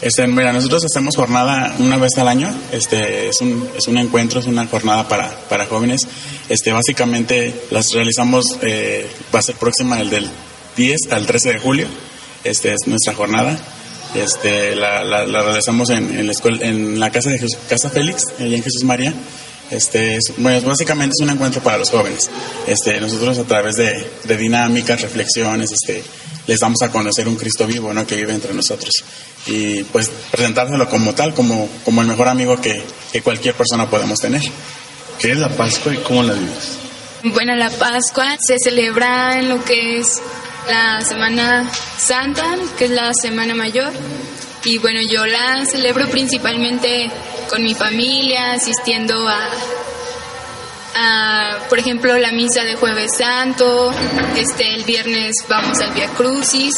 [0.00, 2.54] Este, mira, nosotros hacemos jornada una vez al año.
[2.72, 6.02] Este, es un, es un encuentro, es una jornada para, para jóvenes.
[6.48, 10.28] Este, básicamente las realizamos, eh, va a ser próxima el del
[10.76, 11.86] 10 al 13 de julio.
[12.44, 13.58] Este es nuestra jornada.
[14.14, 18.56] Este, la realizamos en, en la escuela, en la casa de Jesús, Casa Félix, allá
[18.56, 19.12] en Jesús María.
[19.70, 22.30] Este, es, bueno, básicamente es un encuentro para los jóvenes.
[22.66, 26.02] Este, nosotros a través de, de dinámicas, reflexiones, este,
[26.46, 28.06] les damos a conocer un Cristo vivo, ¿no?
[28.06, 28.90] Que vive entre nosotros.
[29.46, 34.18] Y pues presentárselo como tal, como, como el mejor amigo que, que cualquier persona podemos
[34.18, 34.42] tener.
[35.18, 36.78] ¿Qué es la Pascua y cómo la vives?
[37.24, 40.20] Bueno, la Pascua se celebra en lo que es
[40.68, 43.92] la Semana Santa, que es la Semana Mayor.
[44.66, 47.08] Y bueno, yo la celebro principalmente
[47.48, 49.48] con mi familia, asistiendo a,
[51.68, 53.92] por ejemplo, la misa de Jueves Santo.
[54.36, 56.74] Este, el viernes vamos al Via Crucis.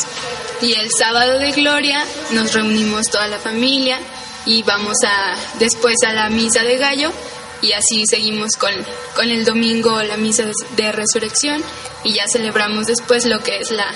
[0.61, 3.98] Y el sábado de Gloria nos reunimos toda la familia
[4.44, 7.11] y vamos a, después a la misa de Gallo
[7.62, 8.74] y así seguimos con,
[9.16, 10.44] con el domingo la misa
[10.77, 11.62] de resurrección
[12.05, 13.90] y ya celebramos después lo que es la,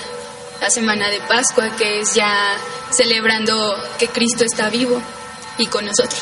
[0.63, 2.55] la semana de Pascua, que es ya
[2.89, 5.01] celebrando que Cristo está vivo
[5.57, 6.21] y con nosotros.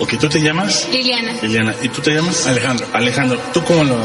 [0.00, 0.88] Ok, ¿tú te llamas?
[0.90, 1.34] Liliana.
[1.40, 1.76] Liliana.
[1.80, 2.44] ¿Y tú te llamas?
[2.48, 2.88] Alejandro.
[2.92, 3.96] Alejandro, ¿tú cómo lo,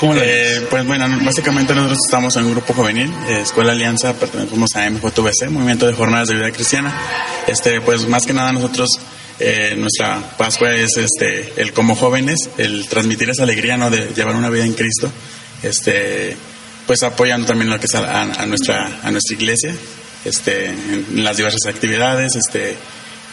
[0.00, 4.14] cómo lo Eh, pues bueno, básicamente nosotros estamos en un grupo juvenil, eh, Escuela Alianza,
[4.14, 6.98] pertenecemos a MJVC, Movimiento de Jornadas de Vida Cristiana.
[7.46, 8.88] Este, pues más que nada nosotros,
[9.40, 13.90] eh, nuestra Pascua es este, el como jóvenes, el transmitir esa alegría, ¿no?
[13.90, 15.12] De llevar una vida en Cristo,
[15.62, 16.34] este,
[16.88, 19.76] pues apoyando también lo que es a, a nuestra, a nuestra iglesia,
[20.24, 22.76] este, en las diversas actividades, este,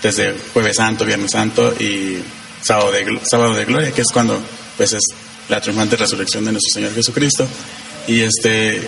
[0.04, 2.18] desde Jueves Santo, Viernes Santo y
[2.62, 4.38] sábado de, sábado de Gloria, que es cuando
[4.76, 5.04] pues es
[5.48, 7.48] la triunfante resurrección de nuestro Señor Jesucristo.
[8.08, 8.82] Y este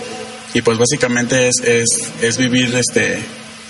[0.52, 1.86] y pues básicamente es, es,
[2.20, 3.20] es vivir este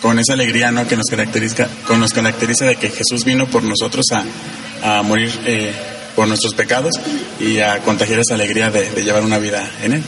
[0.03, 0.89] con esa alegría ¿no?
[0.89, 5.31] que nos caracteriza, con nos caracteriza de que Jesús vino por nosotros a, a morir
[5.47, 5.73] eh,
[6.17, 6.93] por nuestros pecados
[7.39, 10.03] y a contagiar esa alegría de llevar una vida en Él.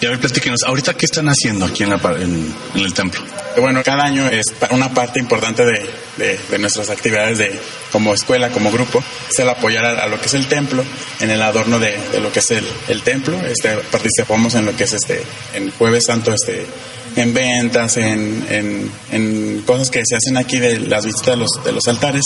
[0.00, 3.20] Y a ver, platíquenos, ¿ahorita qué están haciendo aquí en, la, en, en el templo?
[3.58, 7.58] Bueno, cada año es una parte importante de, de- nuestras actividades de,
[7.90, 10.84] como escuela, como grupo, es el apoyar a, lo que es el templo,
[11.20, 13.38] en el adorno de, de lo que es el, el templo.
[13.46, 15.22] Este, participamos en lo que es este,
[15.54, 16.66] en Jueves Santo, este,
[17.16, 21.50] en ventas, en, en, en cosas que se hacen aquí de las visitas de los,
[21.64, 22.22] de los altares.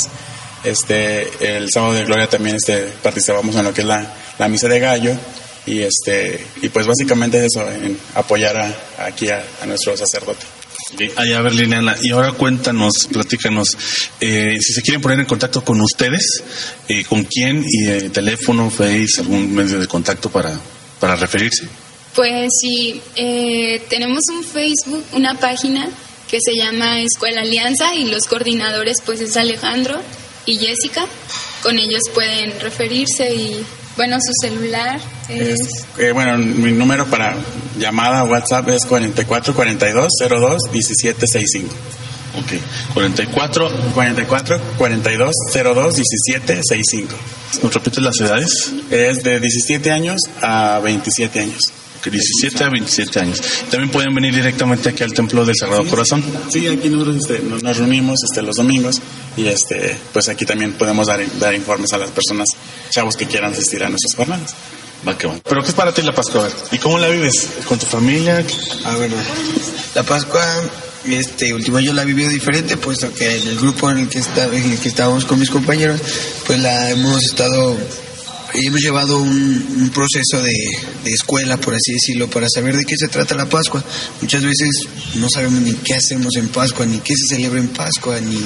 [0.65, 4.69] Este, el sábado de gloria también este, participamos en lo que es la, la misa
[4.69, 5.13] de gallo
[5.67, 10.47] y este y pues básicamente es eso, en apoyar a, aquí a, a nuestro sacerdote.
[11.17, 13.69] Ay, a ver, Liliana, y ahora cuéntanos, platícanos,
[14.21, 16.45] eh, si se quieren poner en contacto con ustedes,
[16.89, 17.65] eh, ¿con quién?
[17.69, 20.57] Y eh, teléfono, Face, algún medio de contacto para,
[21.01, 21.67] para referirse.
[22.15, 25.89] Pues sí, eh, tenemos un Facebook, una página
[26.31, 30.01] que se llama Escuela Alianza y los coordinadores pues es Alejandro
[30.45, 31.07] y Jessica.
[31.63, 33.67] Con ellos pueden referirse y
[33.97, 35.59] bueno, su celular es...
[35.99, 37.35] Eh, bueno, mi número para
[37.79, 41.75] llamada WhatsApp es 44 42 02 17 65.
[42.39, 42.61] Ok,
[42.93, 47.15] 44 44 42 02 17 65.
[47.63, 48.73] ¿Nos repites las edades?
[48.91, 51.73] Es de 17 años a 27 años.
[51.99, 53.41] Ok, 17 a 27 años.
[53.71, 56.23] También pueden venir directamente aquí al Templo del Sagrado Corazón.
[56.51, 59.01] Sí, aquí nosotros este, nos, nos reunimos este, los domingos
[59.37, 62.49] y este, pues aquí también podemos dar, dar informes a las personas,
[62.91, 64.55] chavos que quieran asistir a nuestras jornadas.
[65.07, 65.35] Va que va.
[65.45, 66.43] ¿Pero qué es para ti la Pascua?
[66.43, 67.49] A ver, ¿Y cómo la vives?
[67.69, 68.45] ¿Con tu familia?
[68.85, 69.15] Ah, bueno.
[69.95, 70.45] La Pascua,
[71.05, 74.19] este último yo la he vivido diferente, puesto que en el grupo en el que
[74.19, 76.01] está, en el que estábamos con mis compañeros,
[76.47, 77.77] pues la hemos estado,
[78.65, 80.55] hemos llevado un, proceso de,
[81.05, 83.85] escuela, por así decirlo, para saber de qué se trata la Pascua.
[84.21, 84.71] Muchas veces
[85.15, 88.39] no sabemos ni qué hacemos en Pascua, ni qué se celebra en Pascua, ni,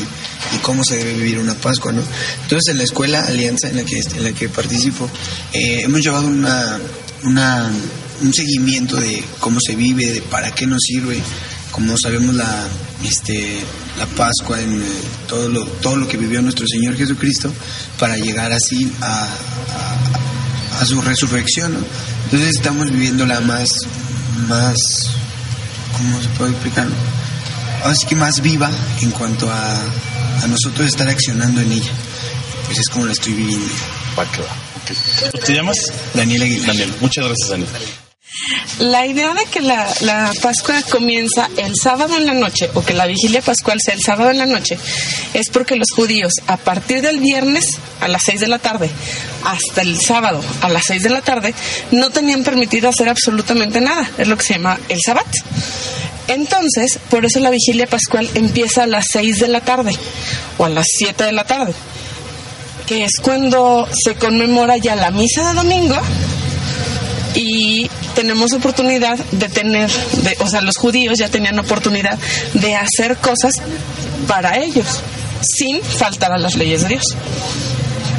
[0.63, 2.03] cómo se debe vivir una Pascua, ¿no?
[2.43, 5.09] Entonces en la escuela Alianza en la que, en la que participo,
[5.53, 7.71] eh, hemos llevado una,
[8.23, 11.21] un seguimiento de cómo se vive, de para qué nos sirve,
[11.73, 12.67] como sabemos la,
[13.05, 13.61] este,
[13.99, 14.85] la Pascua, en eh,
[15.29, 17.53] todo, lo, todo lo que vivió nuestro Señor Jesucristo,
[17.99, 21.73] para llegar así a, a- a su resurrección.
[21.75, 21.81] ¿no?
[22.25, 23.69] Entonces estamos viviendo la más,
[24.49, 24.77] más,
[25.97, 26.87] ¿cómo se puede explicar?
[27.85, 28.71] Así que más viva
[29.03, 29.81] en cuanto a,
[30.43, 31.93] a nosotros estar accionando en ella.
[32.67, 33.67] Pues es como la estoy viviendo.
[35.45, 35.77] ¿Te llamas?
[36.15, 36.67] Daniel Aguilar.
[36.69, 37.69] Daniel, muchas gracias, Daniel.
[38.79, 42.95] La idea de que la, la Pascua comienza el sábado en la noche o que
[42.95, 44.79] la vigilia pascual sea el sábado en la noche
[45.35, 48.91] es porque los judíos a partir del viernes a las 6 de la tarde
[49.45, 51.55] hasta el sábado a las 6 de la tarde
[51.91, 54.09] no tenían permitido hacer absolutamente nada.
[54.17, 55.27] Es lo que se llama el sabbat.
[56.29, 59.93] Entonces, por eso la vigilia pascual empieza a las 6 de la tarde
[60.59, 61.75] o a las 7 de la tarde,
[62.87, 65.97] que es cuando se conmemora ya la misa de domingo
[67.35, 72.19] y tenemos oportunidad de tener, de, o sea, los judíos ya tenían oportunidad
[72.55, 73.53] de hacer cosas
[74.27, 75.01] para ellos,
[75.43, 77.05] sin faltar a las leyes de Dios.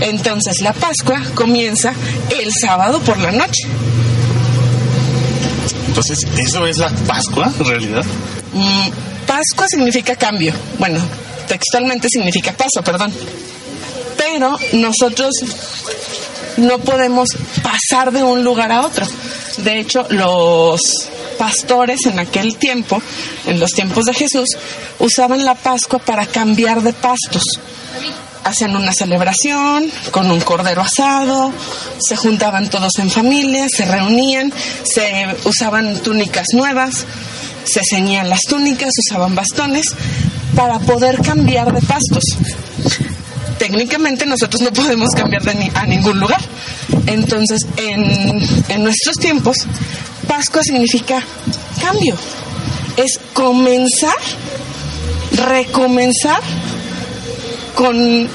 [0.01, 1.93] Entonces la Pascua comienza
[2.29, 3.67] el sábado por la noche.
[5.87, 8.05] Entonces, ¿eso es la Pascua, en realidad?
[8.53, 8.89] Mm,
[9.27, 10.53] Pascua significa cambio.
[10.79, 10.99] Bueno,
[11.47, 13.13] textualmente significa paso, perdón.
[14.17, 15.31] Pero nosotros
[16.57, 17.29] no podemos
[17.61, 19.05] pasar de un lugar a otro.
[19.57, 20.81] De hecho, los
[21.37, 23.01] pastores en aquel tiempo,
[23.45, 24.49] en los tiempos de Jesús,
[24.99, 27.43] usaban la Pascua para cambiar de pastos.
[28.43, 31.53] Hacían una celebración con un cordero asado,
[31.99, 34.51] se juntaban todos en familia, se reunían,
[34.83, 37.05] se usaban túnicas nuevas,
[37.63, 39.85] se ceñían las túnicas, usaban bastones
[40.55, 42.23] para poder cambiar de pastos
[43.57, 46.41] técnicamente nosotros no podemos cambiar de ni- a ningún lugar.
[47.07, 49.57] Entonces, en, en nuestros tiempos,
[50.27, 51.23] Pascua significa
[51.81, 52.15] cambio.
[52.97, 54.15] Es comenzar,
[55.47, 56.41] recomenzar
[57.75, 58.27] con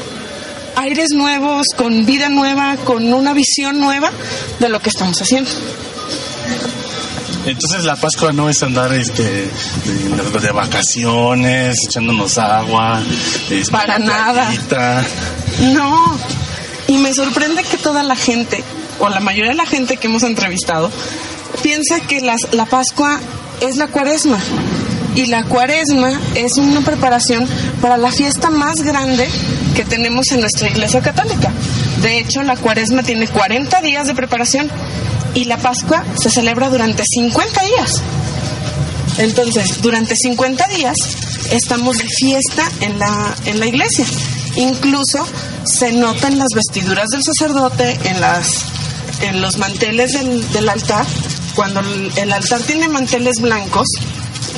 [0.76, 4.10] aires nuevos, con vida nueva, con una visión nueva
[4.58, 5.50] de lo que estamos haciendo.
[7.46, 13.00] Entonces la Pascua no es andar este de, de vacaciones, echándonos agua,
[13.50, 14.46] este, Para nada.
[14.48, 15.04] playita.
[15.72, 16.18] No.
[16.88, 18.62] Y me sorprende que toda la gente,
[18.98, 20.90] o la mayoría de la gente que hemos entrevistado,
[21.62, 23.20] piensa que las- la Pascua
[23.60, 24.38] es la cuaresma.
[25.14, 27.46] Y la cuaresma es una preparación
[27.80, 29.26] para la fiesta más grande
[29.74, 31.50] que tenemos en nuestra iglesia católica.
[32.02, 34.68] De hecho, la cuaresma tiene 40 días de preparación
[35.36, 38.02] y la Pascua se celebra durante 50 días.
[39.18, 40.96] Entonces, durante 50 días
[41.50, 44.06] estamos de fiesta en la, en la iglesia.
[44.56, 45.26] Incluso
[45.64, 48.64] se nota en las vestiduras del sacerdote, en, las,
[49.20, 51.06] en los manteles del, altar.
[51.54, 53.88] Cuando el, el altar tiene manteles blancos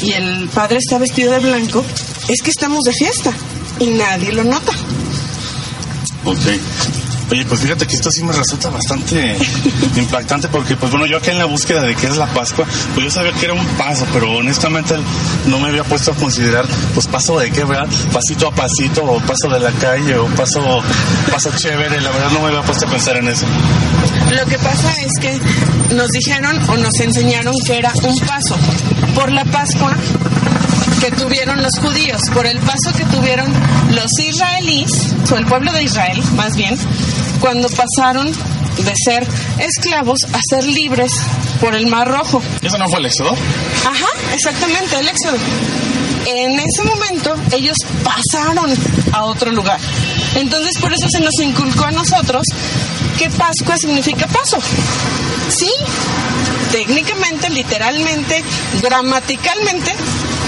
[0.00, 1.84] y el padre está vestido de blanco,
[2.28, 3.32] es que estamos de fiesta
[3.80, 4.72] y nadie lo nota.
[6.24, 6.97] Ok.
[7.30, 9.36] Oye, pues fíjate que esto sí me resulta bastante
[9.96, 13.04] impactante porque, pues bueno, yo acá en la búsqueda de qué es la Pascua, pues
[13.04, 14.94] yo sabía que era un paso, pero honestamente
[15.46, 17.86] no me había puesto a considerar, pues paso de qué, ¿verdad?
[18.12, 20.82] Pasito a pasito, o paso de la calle, o paso,
[21.30, 23.46] paso chévere, la verdad no me había puesto a pensar en eso.
[24.30, 25.38] Lo que pasa es que
[25.94, 28.56] nos dijeron o nos enseñaron que era un paso
[29.14, 29.94] por la Pascua
[31.00, 33.52] que tuvieron los judíos, por el paso que tuvieron
[33.94, 34.90] los israelíes,
[35.30, 36.76] o el pueblo de Israel más bien,
[37.40, 39.26] cuando pasaron de ser
[39.58, 41.12] esclavos a ser libres
[41.60, 42.42] por el Mar Rojo.
[42.62, 43.34] ¿Eso no fue el éxodo?
[43.84, 45.36] Ajá, exactamente, el éxodo.
[46.26, 48.70] En ese momento ellos pasaron
[49.12, 49.78] a otro lugar.
[50.34, 52.42] Entonces por eso se nos inculcó a nosotros
[53.18, 54.58] que Pascua significa paso.
[55.48, 55.70] Sí,
[56.70, 58.44] técnicamente, literalmente,
[58.82, 59.94] gramaticalmente,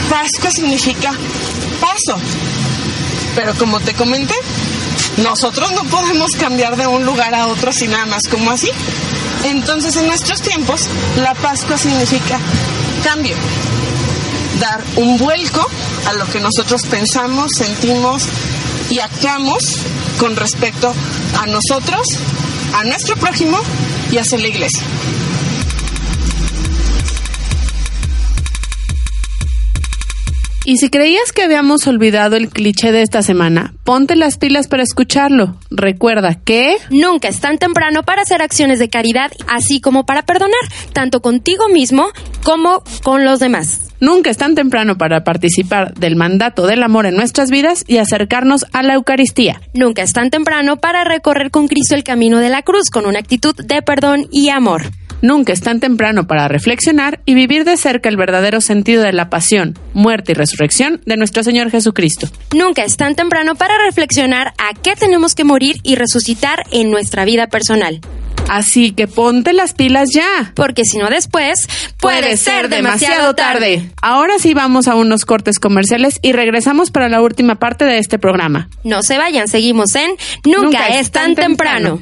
[0.08, 1.12] Pascua significa
[1.80, 2.20] paso.
[3.34, 4.34] Pero como te comenté,
[5.22, 8.70] nosotros no podemos cambiar de un lugar a otro así nada más como así.
[9.44, 10.82] Entonces en nuestros tiempos
[11.16, 12.38] la Pascua significa
[13.04, 13.36] cambio,
[14.60, 15.66] dar un vuelco
[16.06, 18.24] a lo que nosotros pensamos, sentimos
[18.90, 19.78] y actuamos
[20.18, 20.92] con respecto
[21.40, 22.06] a nosotros,
[22.74, 23.58] a nuestro prójimo
[24.10, 24.82] y hacia la iglesia.
[30.70, 34.84] Y si creías que habíamos olvidado el cliché de esta semana, ponte las pilas para
[34.84, 35.56] escucharlo.
[35.68, 36.76] Recuerda que...
[36.90, 40.60] Nunca es tan temprano para hacer acciones de caridad, así como para perdonar,
[40.92, 42.06] tanto contigo mismo
[42.44, 43.80] como con los demás.
[43.98, 48.64] Nunca es tan temprano para participar del mandato del amor en nuestras vidas y acercarnos
[48.72, 49.60] a la Eucaristía.
[49.74, 53.18] Nunca es tan temprano para recorrer con Cristo el camino de la cruz con una
[53.18, 54.84] actitud de perdón y amor.
[55.22, 59.28] Nunca es tan temprano para reflexionar y vivir de cerca el verdadero sentido de la
[59.28, 62.28] pasión, muerte y resurrección de nuestro Señor Jesucristo.
[62.54, 67.24] Nunca es tan temprano para reflexionar a qué tenemos que morir y resucitar en nuestra
[67.24, 68.00] vida personal.
[68.50, 70.52] Así que ponte las pilas ya.
[70.56, 71.68] Porque si no después
[72.00, 73.88] puede ser demasiado tarde.
[74.02, 78.18] Ahora sí vamos a unos cortes comerciales y regresamos para la última parte de este
[78.18, 78.68] programa.
[78.82, 80.10] No se vayan, seguimos en
[80.44, 82.00] Nunca, es tan temprano.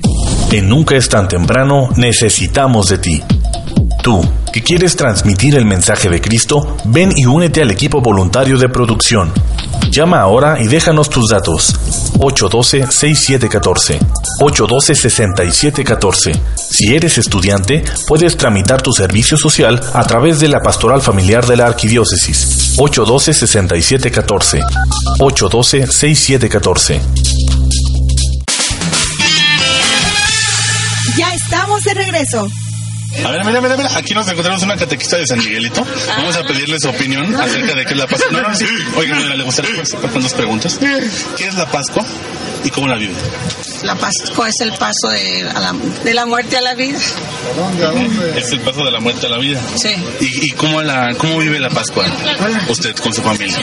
[0.51, 3.23] En Nunca es tan temprano necesitamos de ti.
[4.03, 8.71] Tú, que quieres transmitir el mensaje de Cristo, ven y únete al equipo voluntario de
[8.71, 9.31] producción.
[9.91, 11.75] Llama ahora y déjanos tus datos.
[12.15, 13.99] 812-6714.
[14.41, 16.41] 812-6714.
[16.57, 21.59] Si eres estudiante, puedes tramitar tu servicio social a través de la Pastoral Familiar de
[21.59, 22.79] la Arquidiócesis.
[22.79, 24.63] 812-6714.
[25.19, 27.98] 812-6714.
[31.99, 32.49] Regreso.
[33.25, 35.85] A ver, mira, mira, mira, aquí nos encontramos una catequista de San Miguelito.
[36.09, 38.31] Vamos a pedirle su opinión acerca de qué es la Pascua.
[38.31, 38.67] No, no, sí.
[38.97, 40.79] Oigan, mira, le gustaría participar con dos preguntas.
[41.37, 42.05] ¿Qué es la Pascua
[42.65, 43.15] y cómo la vive?
[43.83, 46.99] La Pascua es el paso de, a la, de la muerte a la vida.
[48.37, 49.61] Es el paso de la muerte a la vida.
[49.77, 49.91] Sí.
[50.21, 52.05] ¿Y, y cómo, la, cómo vive la Pascua
[52.69, 53.57] usted con su familia?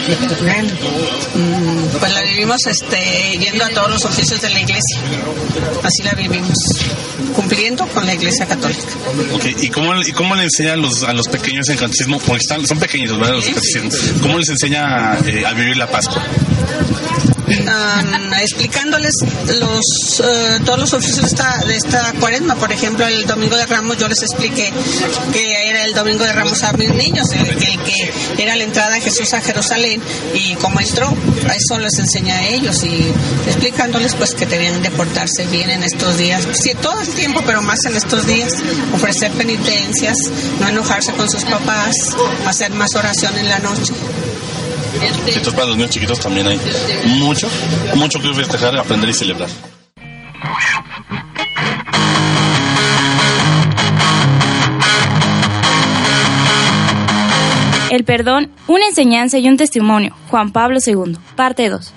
[1.36, 5.00] Mm, Pues la vivimos este, yendo a todos los oficios de la iglesia.
[5.84, 6.58] Así la vivimos.
[7.36, 8.82] Cumpliendo con la iglesia católica.
[9.44, 12.20] ¿Y cómo, y cómo le enseña a los, a los pequeños en catecismo?
[12.20, 13.34] Porque están, son pequeños, ¿verdad?
[13.34, 14.14] Los catecismos.
[14.22, 16.24] ¿Cómo les enseña eh, a vivir la Pascua?
[17.48, 19.14] Um, explicándoles
[19.60, 22.56] los eh, todos los oficios de esta, de esta cuaresma.
[22.56, 24.72] Por ejemplo, el domingo de Ramos yo les expliqué
[25.32, 28.93] que era el domingo de Ramos a mis niños, el, el que era la entrada
[28.96, 30.02] de Jesús a Jerusalén
[30.34, 31.14] y cómo entró.
[31.56, 33.12] Eso les enseñé a ellos y
[33.48, 36.48] explicándoles pues que debían de portarse bien en estos días.
[36.54, 38.54] Sí, todo el tiempo, pero más en estos días.
[38.93, 40.18] Ofrecer penitencias,
[40.60, 41.96] no enojarse con sus papás,
[42.46, 43.93] hacer más oración en la noche.
[45.28, 46.60] Esto para los niños chiquitos también hay
[47.20, 47.48] mucho,
[47.96, 49.50] mucho que festejar, aprender y celebrar.
[57.91, 60.16] El perdón, una enseñanza y un testimonio.
[60.30, 61.93] Juan Pablo II, parte 2.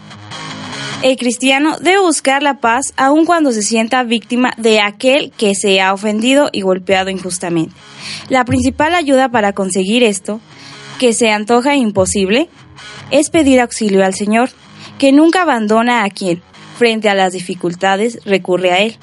[1.02, 5.80] El cristiano debe buscar la paz aun cuando se sienta víctima de aquel que se
[5.80, 7.74] ha ofendido y golpeado injustamente.
[8.28, 10.40] La principal ayuda para conseguir esto,
[10.98, 12.48] que se antoja imposible,
[13.10, 14.50] es pedir auxilio al Señor,
[14.98, 16.42] que nunca abandona a quien,
[16.76, 18.96] frente a las dificultades, recurre a Él.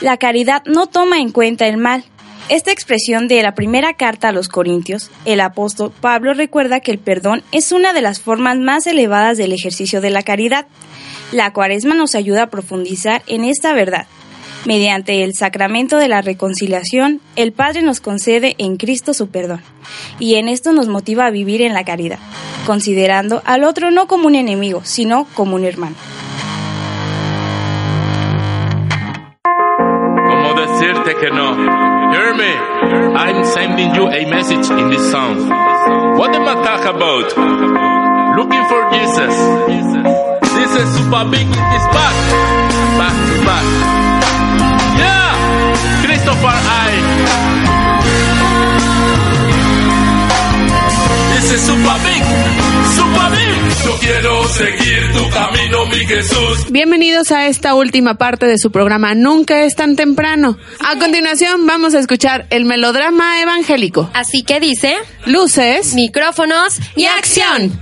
[0.00, 2.04] La caridad no toma en cuenta el mal.
[2.48, 6.98] Esta expresión de la primera carta a los Corintios, el apóstol Pablo recuerda que el
[6.98, 10.66] perdón es una de las formas más elevadas del ejercicio de la caridad.
[11.30, 14.06] La cuaresma nos ayuda a profundizar en esta verdad.
[14.64, 19.60] Mediante el sacramento de la reconciliación, el Padre nos concede en Cristo su perdón,
[20.18, 22.18] y en esto nos motiva a vivir en la caridad,
[22.66, 25.96] considerando al otro no como un enemigo, sino como un hermano.
[29.42, 31.88] ¿Cómo decirte que no?
[32.12, 32.52] Hear me.
[33.16, 35.48] I'm sending you a message in this song.
[36.16, 37.36] What am I talk about?
[38.36, 39.34] Looking for Jesus.
[40.68, 42.14] Is super big is back.
[42.98, 43.97] Back to back.
[46.28, 46.34] Yeah!
[46.34, 46.92] Christopher I.
[51.34, 52.22] This is super big.
[52.96, 53.48] Super big.
[53.84, 56.70] Yo quiero seguir tu camino, mi Jesús.
[56.70, 60.58] Bienvenidos a esta última parte de su programa Nunca es tan temprano.
[60.84, 64.10] A continuación vamos a escuchar el melodrama evangélico.
[64.12, 67.80] Así que dice, luces, micrófonos y acción.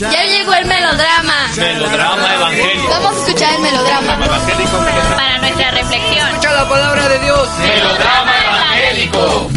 [0.00, 1.48] Ya llegó el melodrama.
[1.56, 2.88] Melodrama evangélico.
[2.88, 4.24] Vamos a escuchar el melodrama.
[4.24, 4.78] Evangélico.
[5.16, 6.28] Para nuestra reflexión.
[6.28, 7.48] Escucha la palabra de Dios.
[7.58, 9.50] Melodrama evangélico.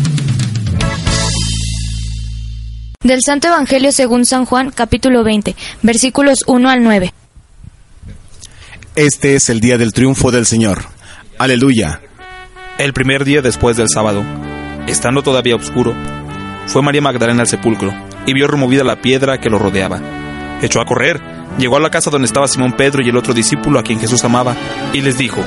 [3.03, 7.13] Del Santo Evangelio según San Juan, capítulo 20, versículos 1 al 9.
[8.95, 10.85] Este es el día del triunfo del Señor.
[11.37, 12.01] Aleluya.
[12.79, 14.23] El primer día después del sábado,
[14.87, 15.93] estando todavía oscuro,
[16.65, 17.93] fue María Magdalena al sepulcro
[18.25, 20.01] y vio removida la piedra que lo rodeaba.
[20.61, 21.19] Echó a correr,
[21.57, 24.23] llegó a la casa donde estaba Simón Pedro y el otro discípulo a quien Jesús
[24.23, 24.55] amaba,
[24.93, 25.43] y les dijo,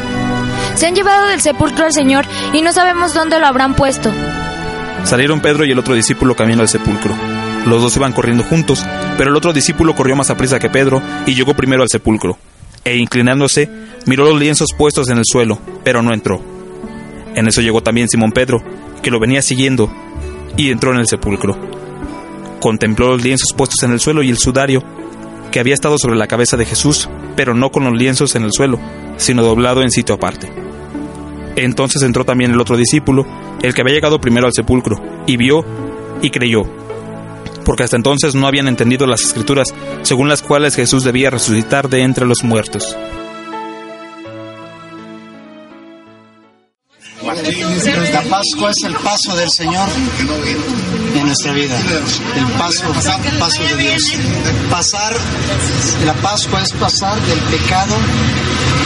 [0.75, 4.11] Se han llevado del sepulcro al Señor y no sabemos dónde lo habrán puesto.
[5.05, 7.15] Salieron Pedro y el otro discípulo camino al sepulcro.
[7.67, 8.85] Los dos iban corriendo juntos,
[9.17, 12.39] pero el otro discípulo corrió más a prisa que Pedro y llegó primero al sepulcro.
[12.85, 13.71] E inclinándose,
[14.07, 16.43] miró los lienzos puestos en el suelo, pero no entró.
[17.35, 18.63] En eso llegó también Simón Pedro,
[19.03, 19.91] que lo venía siguiendo,
[20.57, 21.57] y entró en el sepulcro.
[22.61, 24.83] Contempló los lienzos puestos en el suelo y el sudario,
[25.55, 28.51] que había estado sobre la cabeza de Jesús, pero no con los lienzos en el
[28.53, 28.81] suelo,
[29.19, 30.51] sino doblado en sitio aparte.
[31.55, 33.25] Entonces entró también el otro discípulo,
[33.63, 35.65] el que había llegado primero al sepulcro, y vio
[36.23, 36.65] y creyó,
[37.65, 42.03] porque hasta entonces no habían entendido las escrituras según las cuales Jesús debía resucitar de
[42.03, 42.97] entre los muertos.
[47.35, 49.89] La Pascua es el paso del Señor
[51.17, 51.77] en nuestra vida,
[52.37, 52.85] el paso,
[53.41, 54.03] paso de Dios.
[54.71, 55.17] Pasar,
[56.05, 57.97] la Pascua es pasar del pecado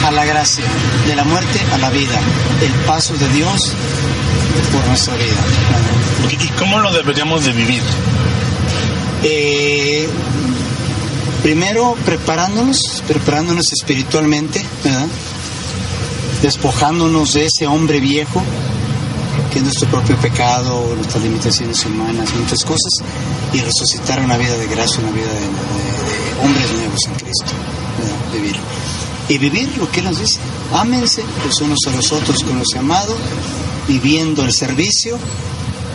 [0.03, 0.65] a la gracia,
[1.05, 2.19] de la muerte a la vida,
[2.61, 3.73] el paso de Dios
[4.73, 5.41] por nuestra vida.
[6.31, 7.83] ¿Y cómo lo deberíamos de vivir?
[9.21, 10.09] Eh,
[11.43, 15.07] primero preparándonos, preparándonos espiritualmente, ¿verdad?
[16.41, 18.41] Despojándonos de ese hombre viejo
[19.51, 22.91] que es nuestro propio pecado, nuestras limitaciones humanas, muchas cosas,
[23.53, 27.51] y resucitar una vida de gracia, una vida de, hombres nuevos en Cristo.
[27.97, 28.33] ¿verdad?
[28.33, 28.55] Vivir.
[29.27, 30.39] Y vivir lo que Él nos dice.
[30.73, 33.15] Ámense los unos a los otros con los amados,
[33.87, 35.17] viviendo el servicio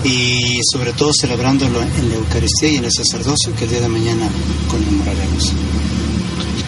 [0.02, 3.88] y sobre todo celebrándolo en la Eucaristía y en el sacerdocio que el día de
[3.88, 4.28] mañana
[4.68, 5.52] conmemoraremos.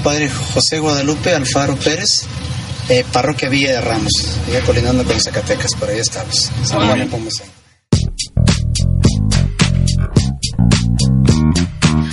[0.03, 2.27] Padre José Guadalupe Alfaro Pérez,
[2.89, 4.13] eh, parroquia Villa de Ramos,
[4.47, 6.51] allá colindando con Zacatecas, por ahí estamos.
[6.63, 7.51] San Juan Nepomuceno.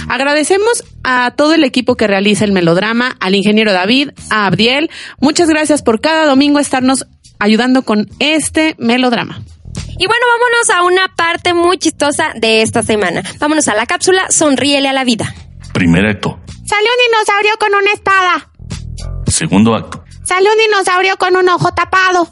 [0.10, 4.92] Agradecemos a todo el equipo que realiza el melodrama, al ingeniero David, a Abdiel.
[5.20, 7.08] Muchas gracias por cada domingo estarnos
[7.40, 9.42] ayudando con este melodrama.
[9.98, 13.24] Y bueno, vámonos a una parte muy chistosa de esta semana.
[13.40, 15.34] Vámonos a la cápsula Sonríele a la vida.
[15.74, 16.40] Primer acto.
[16.66, 18.52] Salió un dinosaurio con una espada.
[19.28, 20.03] Segundo acto.
[20.24, 22.28] Salió un dinosaurio con un ojo tapado.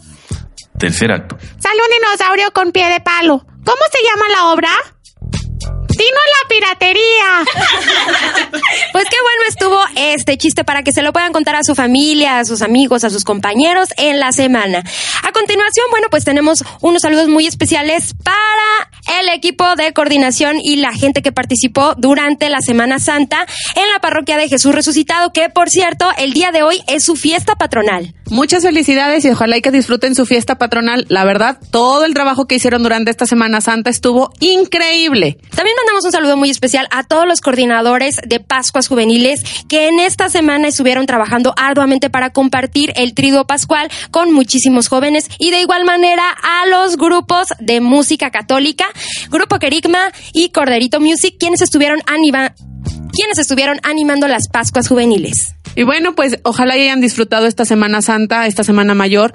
[0.78, 1.38] Tercer acto.
[1.60, 3.46] Salió un dinosaurio con pie de palo.
[3.64, 4.70] ¿Cómo se llama la obra?
[6.02, 7.30] Dino la piratería.
[8.92, 12.40] Pues qué bueno estuvo este chiste para que se lo puedan contar a su familia,
[12.40, 14.84] a sus amigos, a sus compañeros en la semana.
[15.24, 20.78] A continuación, bueno, pues tenemos unos saludos muy especiales para el equipo de coordinación y
[20.78, 23.46] la gente que participó durante la Semana Santa
[23.76, 27.16] en la parroquia de Jesús Resucitado, que por cierto, el día de hoy es su
[27.16, 28.14] fiesta patronal.
[28.30, 31.06] Muchas felicidades y ojalá y que disfruten su fiesta patronal.
[31.10, 35.38] La verdad, todo el trabajo que hicieron durante esta Semana Santa estuvo increíble.
[35.54, 40.00] También mandamos un saludo muy especial a todos los coordinadores de Pascuas Juveniles que en
[40.00, 45.62] esta semana estuvieron trabajando arduamente para compartir el triduo pascual con muchísimos jóvenes y de
[45.62, 48.86] igual manera a los grupos de música católica,
[49.30, 50.00] Grupo Querigma
[50.34, 52.56] y Corderito Music, quienes estuvieron anima-
[53.14, 55.54] quienes estuvieron animando las Pascuas Juveniles.
[55.76, 59.34] Y bueno, pues ojalá hayan disfrutado esta Semana Santa, esta Semana Mayor,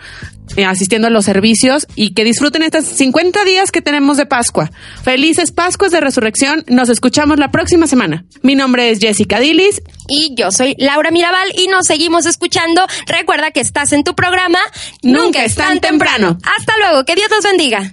[0.57, 4.71] eh, asistiendo a los servicios y que disfruten estos 50 días que tenemos de Pascua.
[5.03, 6.65] Felices Pascuas de Resurrección.
[6.69, 8.25] Nos escuchamos la próxima semana.
[8.43, 9.83] Mi nombre es Jessica Dilis.
[10.09, 12.87] Y yo soy Laura Mirabal y nos seguimos escuchando.
[13.07, 14.59] Recuerda que estás en tu programa
[15.03, 16.39] Nunca es tan temprano.
[16.59, 17.93] Hasta luego, que Dios los bendiga.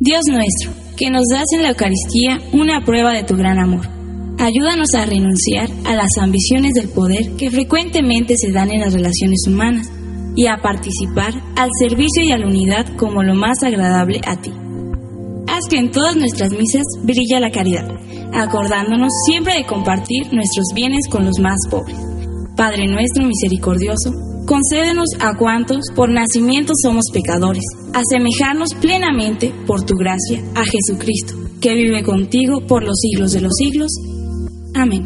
[0.00, 4.01] Dios nuestro, que nos das en la Eucaristía una prueba de tu gran amor.
[4.42, 9.44] Ayúdanos a renunciar a las ambiciones del poder que frecuentemente se dan en las relaciones
[9.46, 9.88] humanas
[10.34, 14.50] y a participar al servicio y a la unidad como lo más agradable a ti.
[15.46, 17.88] Haz que en todas nuestras misas brilla la caridad,
[18.34, 21.98] acordándonos siempre de compartir nuestros bienes con los más pobres.
[22.56, 24.10] Padre nuestro misericordioso,
[24.44, 27.62] concédenos a cuantos por nacimiento somos pecadores,
[27.94, 33.52] asemejarnos plenamente por tu gracia a Jesucristo, que vive contigo por los siglos de los
[33.56, 33.92] siglos.
[34.74, 35.04] Amén.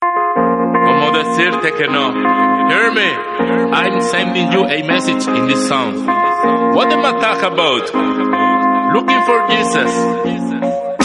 [0.00, 2.12] ¿Cómo decirte que no?
[2.68, 3.10] Hear me.
[3.72, 6.06] I'm sending you a message in this song.
[6.74, 7.90] What am I talk about?
[8.94, 9.92] Looking for Jesus.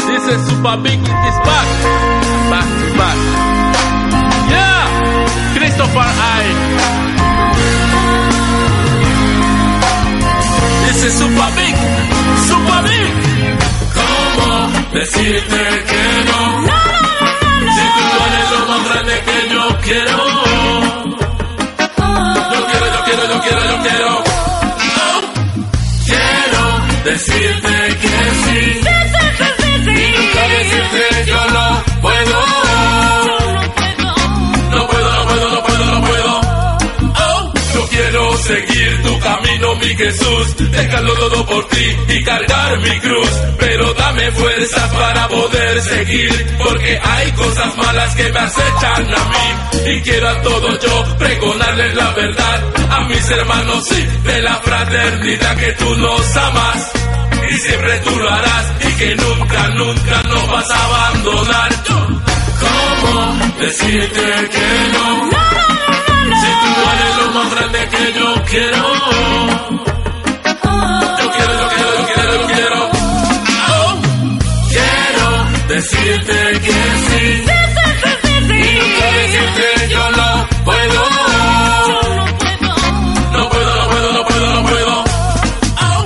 [0.06, 1.68] This is Super Big is back.
[2.52, 3.18] Back to back.
[4.52, 4.84] Yeah!
[5.58, 6.44] Christopher I.
[10.86, 11.76] This is Super Big.
[12.50, 13.05] Super Big.
[14.96, 15.58] ¿Cómo decirte
[15.90, 16.42] que no?
[17.76, 20.18] Si tú eres lo más grande que yo quiero.
[22.54, 24.24] Yo quiero, yo quiero, yo quiero, yo quiero.
[24.96, 25.22] Oh.
[26.06, 26.64] Quiero
[27.04, 28.16] decirte que
[28.46, 29.25] sí.
[39.96, 43.30] Jesús, dejarlo todo por ti y cargar mi cruz.
[43.60, 49.92] Pero dame fuerzas para poder seguir, porque hay cosas malas que me acechan a mí.
[49.92, 55.58] Y quiero a todos yo pregonarles la verdad, a mis hermanos sí, de la fraternidad
[55.58, 56.92] que tú nos amas.
[57.50, 61.76] Y siempre tú lo harás y que nunca, nunca nos vas a abandonar.
[62.60, 65.45] ¿Cómo decirte que no?
[66.42, 68.84] Si tú eres lo más grande que yo quiero.
[71.20, 72.80] Yo quiero, yo quiero, yo quiero, yo quiero.
[73.70, 73.94] Oh.
[74.70, 75.28] Quiero
[75.68, 76.78] decirte que
[77.08, 77.46] sí.
[78.48, 78.64] Y
[79.18, 81.02] decirte yo no puedo.
[83.34, 85.04] No puedo, no puedo, no puedo, no puedo.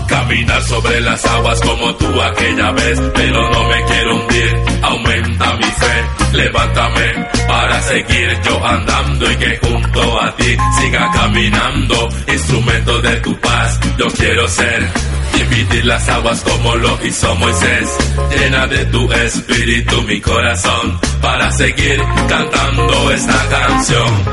[0.08, 4.64] Caminar sobre las aguas como tú aquella vez, pero no me quiero hundir.
[4.82, 12.10] Aumenta mi fe, levántame para seguir yo andando y que junto a ti siga caminando.
[12.28, 14.90] Instrumento de tu paz, yo quiero ser.
[15.34, 17.98] Dividir las aguas como lo hizo Moisés.
[18.32, 24.24] Llena de tu espíritu mi corazón para seguir cantando esta canción.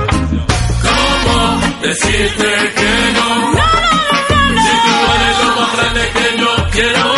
[0.83, 3.53] ¿Cómo decirte que no?
[4.63, 7.16] Si tú eres lo más grande que yo quiero.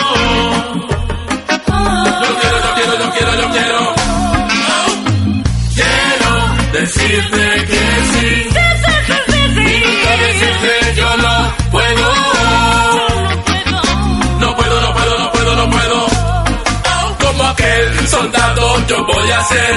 [18.89, 19.77] Yo voy a ser.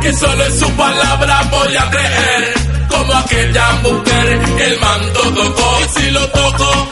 [0.00, 2.54] Que solo en su palabra voy a creer.
[2.88, 5.78] Como aquella mujer el manto tocó.
[5.84, 6.88] Y si lo toco,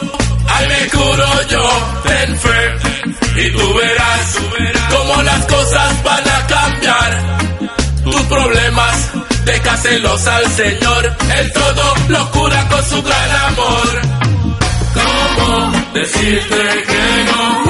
[0.47, 1.63] ahí me curo yo.
[2.03, 2.97] Ten fe
[3.37, 4.37] y tú verás
[4.89, 7.37] cómo las cosas van a cambiar.
[8.03, 9.11] Tus problemas,
[9.45, 11.17] déjaselos al Señor.
[11.37, 14.01] Él todo lo cura con su gran amor.
[14.93, 17.66] ¿Cómo decirte que no?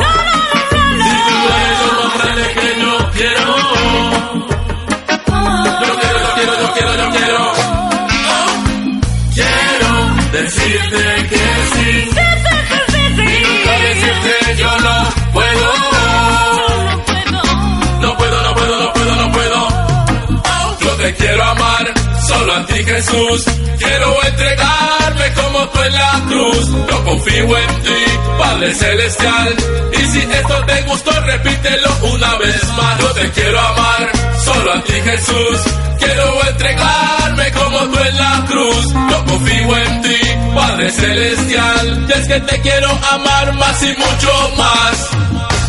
[22.57, 23.45] A ti Jesús.
[23.77, 26.65] Quiero entregarme como tú en la cruz.
[26.89, 28.01] Yo confío en ti,
[28.39, 29.55] Padre Celestial.
[29.93, 32.99] Y si esto te gustó, repítelo una vez más.
[32.99, 34.11] Yo te quiero amar,
[34.43, 35.59] solo a ti Jesús.
[35.99, 38.93] Quiero entregarme como tú en la cruz.
[39.11, 40.19] Yo confío en ti,
[40.55, 42.05] Padre Celestial.
[42.09, 45.09] Y es que te quiero amar más y mucho más.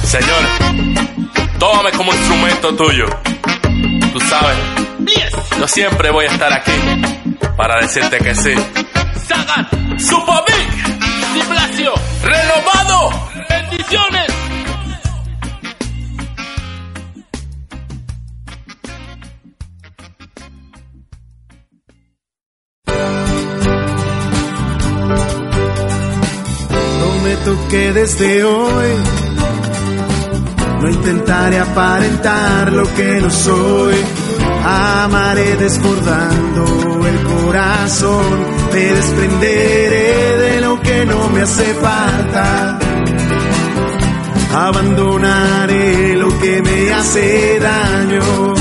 [0.05, 0.43] Señor,
[1.59, 3.07] tómame como instrumento tuyo.
[4.13, 4.57] Tú sabes,
[5.19, 5.59] Yes.
[5.59, 6.73] Yo siempre voy a estar aquí
[7.57, 8.55] para decirte que sí.
[9.27, 11.93] Sagan, Supovic, Displacio,
[12.23, 13.11] renovado,
[13.49, 14.29] bendiciones.
[26.99, 28.89] Prometo que desde hoy
[30.81, 33.95] no intentaré aparentar lo que no soy.
[34.65, 42.79] Amaré desbordando el corazón, me desprenderé de lo que no me hace falta.
[44.55, 48.55] Abandonaré lo que me hace daño.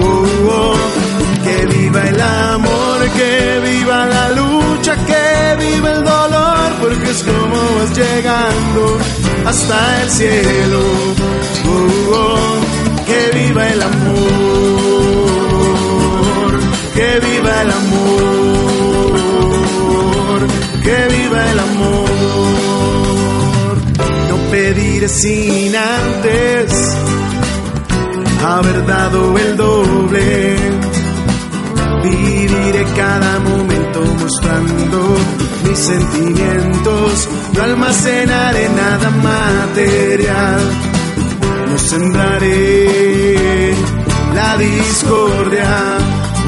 [0.00, 0.74] Oh, oh.
[1.44, 7.56] Que viva el amor, que viva la lucha, que viva el dolor, porque es como
[7.78, 8.98] vas llegando
[9.46, 10.80] hasta el cielo.
[11.66, 12.53] Oh,
[25.08, 26.96] sin antes
[28.44, 30.56] haber dado el doble.
[32.02, 35.16] Viviré cada momento mostrando
[35.64, 37.28] mis sentimientos.
[37.54, 40.60] No almacenaré nada material.
[41.70, 43.74] No sembraré
[44.34, 45.98] la discordia.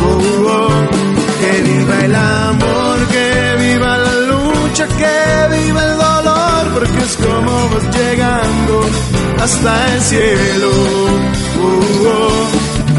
[0.03, 1.07] Oh, oh.
[1.41, 2.86] Que viva el amor,
[7.07, 8.75] es como vas llegando
[9.41, 10.71] hasta el cielo.
[11.63, 12.47] Oh, oh.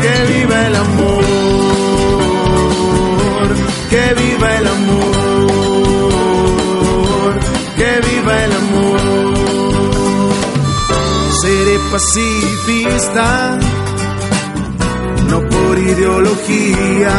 [0.02, 1.24] Que viva el amor,
[3.90, 6.10] que viva el amor,
[7.78, 9.00] que viva el amor.
[11.42, 13.28] Seré pacifista,
[15.30, 17.18] no por ideología,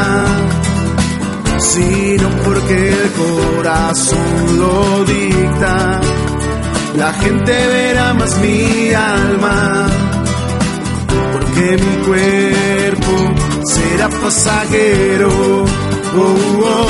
[1.59, 6.01] sino porque el corazón lo dicta
[6.99, 9.87] la gente verá más mi alma,
[11.33, 13.13] porque mi cuerpo
[13.73, 15.29] será pasajero.
[15.29, 16.87] Oh, oh, oh.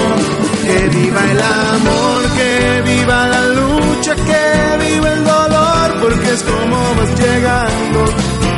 [0.64, 2.52] Que viva el amor, que
[2.90, 4.44] viva la lucha, que
[4.84, 8.00] viva el dolor, porque es como vas llegando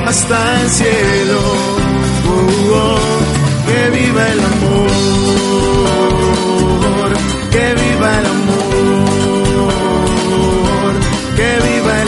[0.06, 1.40] hasta el cielo.
[2.30, 4.90] Oh, oh, oh que viva el amor,
[7.50, 8.99] que viva el amor.
[11.40, 11.99] que